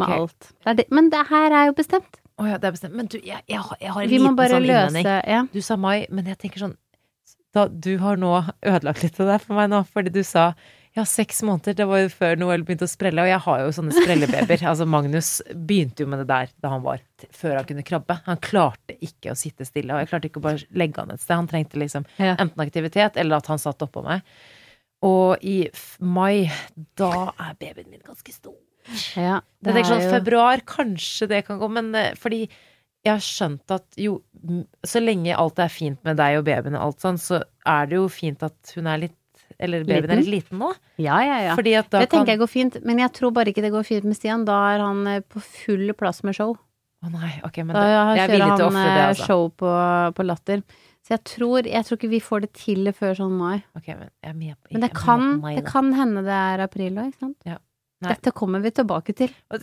[0.00, 0.18] Med okay.
[0.18, 0.50] alt.
[0.64, 0.88] Det det.
[0.90, 2.19] Men det her er jo bestemt.
[2.40, 2.94] Å ja, det er bestemt.
[2.96, 5.30] Men du, jeg, jeg, har- jeg har en Vi må liten bare sånn løse innvending.
[5.34, 5.40] Ja.
[5.52, 6.76] Du sa mai, men jeg tenker sånn
[7.52, 8.30] da, Du har nå
[8.62, 10.52] ødelagt litt av det for meg nå, fordi du sa
[10.96, 13.68] ja, seks måneder, det var jo før Noel begynte å sprelle, og jeg har jo
[13.76, 14.64] sånne sprellebabyer.
[14.72, 16.98] altså, Magnus begynte jo med det der da han var
[17.30, 18.16] før han kunne krabbe.
[18.26, 21.22] Han klarte ikke å sitte stille, og jeg klarte ikke å bare legge han et
[21.22, 21.36] sted.
[21.38, 22.32] Han trengte liksom Ja.
[22.42, 24.22] enten aktivitet, eller at han satt oppå meg.
[25.06, 26.50] Og i f mai,
[26.98, 28.56] da er babyen min ganske stor.
[29.16, 29.40] Ja.
[29.62, 32.44] det er sånn, jo- februar, kanskje det kan gå, men eh, fordi
[33.00, 34.18] jeg har skjønt at jo,
[34.84, 37.96] så lenge alt er fint med deg og babyen og alt sånn, så er det
[37.96, 39.16] jo fint at hun er litt,
[39.58, 40.72] eller babyen er litt liten nå.
[41.00, 41.54] Ja, ja, ja.
[41.56, 44.04] Da det kan tenker jeg går fint, men jeg tror bare ikke det går fint
[44.08, 44.44] med Stian.
[44.48, 46.52] Da er han eh, på full plass med show.
[47.00, 49.26] Å nei, ok, men Da det, jeg er villig til å ofre det, eh, altså.
[49.30, 49.72] show på,
[50.18, 50.62] på Latter.
[51.00, 53.62] Så jeg tror, jeg tror ikke vi får det til før sånn mai.
[53.78, 57.08] Okay, men jeg med på Men det kan, det kan hende det er april òg,
[57.14, 57.38] ikke sant?
[57.48, 57.56] Ja.
[58.00, 58.14] Nei.
[58.14, 59.32] Dette kommer vi tilbake til.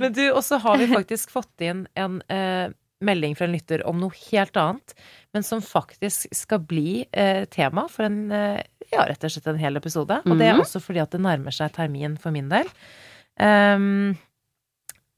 [0.00, 2.70] Men du, og så har vi faktisk fått inn en eh,
[3.04, 4.94] melding fra en lytter om noe helt annet,
[5.32, 8.60] men som faktisk skal bli eh, tema for en, eh,
[8.92, 10.18] ja, rett og slett en hel episode.
[10.26, 10.64] Og det er Mhm.
[10.64, 12.68] også fordi at det nærmer seg termin for min del.
[13.40, 14.16] Um,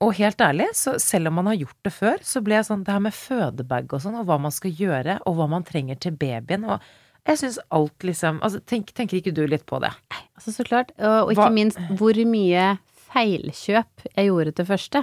[0.03, 2.85] og helt ærlig, så selv om man har gjort det før, så ble jeg sånn
[2.85, 5.99] Det her med fødebag og sånn, og hva man skal gjøre, og hva man trenger
[5.99, 6.81] til babyen, og
[7.29, 9.93] jeg syns alt liksom Altså, tenk, tenker ikke du litt på det?
[10.11, 10.91] Nei, Altså, så klart.
[10.99, 12.79] Og, og ikke Hva- minst hvor mye
[13.13, 15.03] feilkjøp jeg gjorde til første.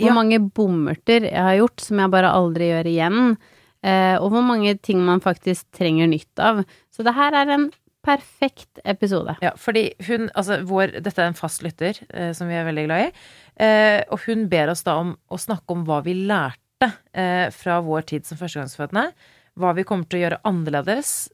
[0.00, 0.14] Hvor Ja.
[0.16, 3.36] mange bommerter jeg har gjort som jeg bare aldri gjør igjen.
[3.84, 6.64] Eh, og hvor mange ting man faktisk trenger nytt av.
[6.90, 7.70] Så det her er en
[8.04, 9.36] perfekt episode.
[9.40, 12.84] Ja, fordi hun, altså vår, dette er en fast lytter eh, som vi er veldig
[12.88, 13.12] glad i,
[13.64, 17.78] eh, og hun ber oss da om å snakke om hva vi lærte eh, fra
[17.80, 19.12] vår tid som førstegangsfødende.
[19.56, 21.30] Hva vi kommer til å gjøre annerledes.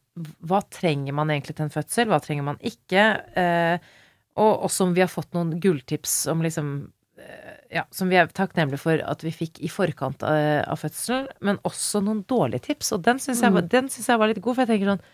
[0.47, 3.05] Hva trenger man egentlig til en fødsel, hva trenger man ikke?
[3.39, 3.93] Eh,
[4.41, 6.73] og også om vi har fått noen gulltips om liksom
[7.21, 10.41] eh, ja, som vi er takknemlige for at vi fikk i forkant av,
[10.71, 12.93] av fødselen, men også noen dårlige tips.
[12.97, 13.91] Og den syns jeg, mm.
[14.07, 15.09] jeg var litt god, for jeg tenker sånn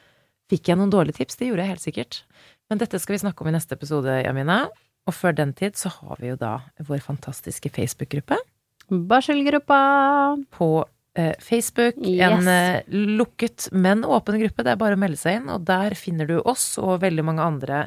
[0.47, 1.41] Fikk jeg noen dårlige tips?
[1.41, 2.17] Det gjorde jeg helt sikkert.
[2.71, 4.61] Men dette skal vi snakke om i neste episode, Jamina.
[5.07, 8.39] Og før den tid så har vi jo da vår fantastiske Facebook-gruppe
[8.87, 9.81] Barselgruppa!
[10.55, 10.96] på eh,
[11.43, 11.97] Facebook.
[12.05, 12.21] Yes.
[12.45, 14.63] En eh, lukket, men åpen gruppe.
[14.67, 17.43] Det er bare å melde seg inn, og der finner du oss og veldig mange
[17.47, 17.81] andre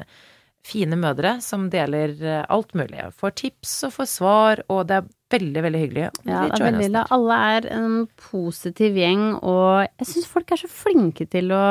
[0.66, 3.06] fine mødre som deler eh, alt mulig.
[3.16, 6.06] Får tips og får svar, og det er veldig, veldig hyggelig.
[6.28, 7.94] Ja, det er veldig oss Alle er en
[8.30, 11.64] positiv gjeng, og jeg syns folk er så flinke til å,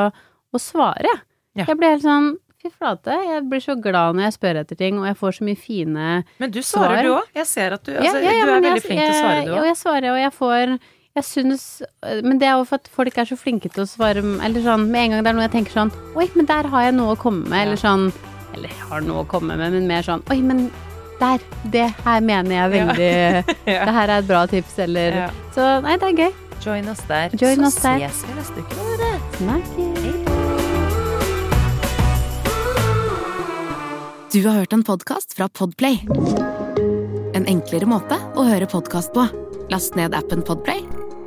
[0.55, 1.11] å svare.
[1.57, 1.65] Ja.
[1.69, 4.97] Jeg blir helt sånn Fy flate, jeg blir så glad når jeg spør etter ting,
[4.99, 6.33] og jeg får så mye fine svar.
[6.43, 7.05] Men du svarer Svar.
[7.05, 7.29] du òg.
[7.37, 9.45] Jeg ser at du, altså, ja, ja, du er veldig jeg- flink til å svare,
[9.45, 9.67] du Og òg.
[9.69, 10.73] jeg svarer, og jeg får
[11.19, 11.63] Jeg syns
[12.23, 14.85] Men det er jo for at folk er så flinke til å svare Eller sånn
[14.89, 17.15] med en gang det er noe jeg tenker sånn Oi, men der har jeg noe
[17.15, 17.63] å komme med, Ja.
[17.65, 18.05] eller sånn
[18.55, 20.69] Eller jeg har noe å komme med, men mer sånn Oi, men
[21.19, 21.41] der!
[21.73, 23.09] Det her mener jeg veldig
[23.73, 23.81] Ja.
[23.85, 25.29] Det her er et bra tips, eller Ja.
[25.55, 26.33] Så nei, det er gøy.
[26.63, 27.29] Join oss der.
[27.39, 28.07] Join så oss der.
[28.07, 28.75] ses vi neste uke.
[28.99, 29.11] dere.
[29.39, 30.05] Snakkes.
[34.31, 35.99] Du har hørt en podkast fra Podplay.
[37.33, 39.25] En enklere måte å høre podkast på.
[39.71, 40.83] Last ned appen Podplay,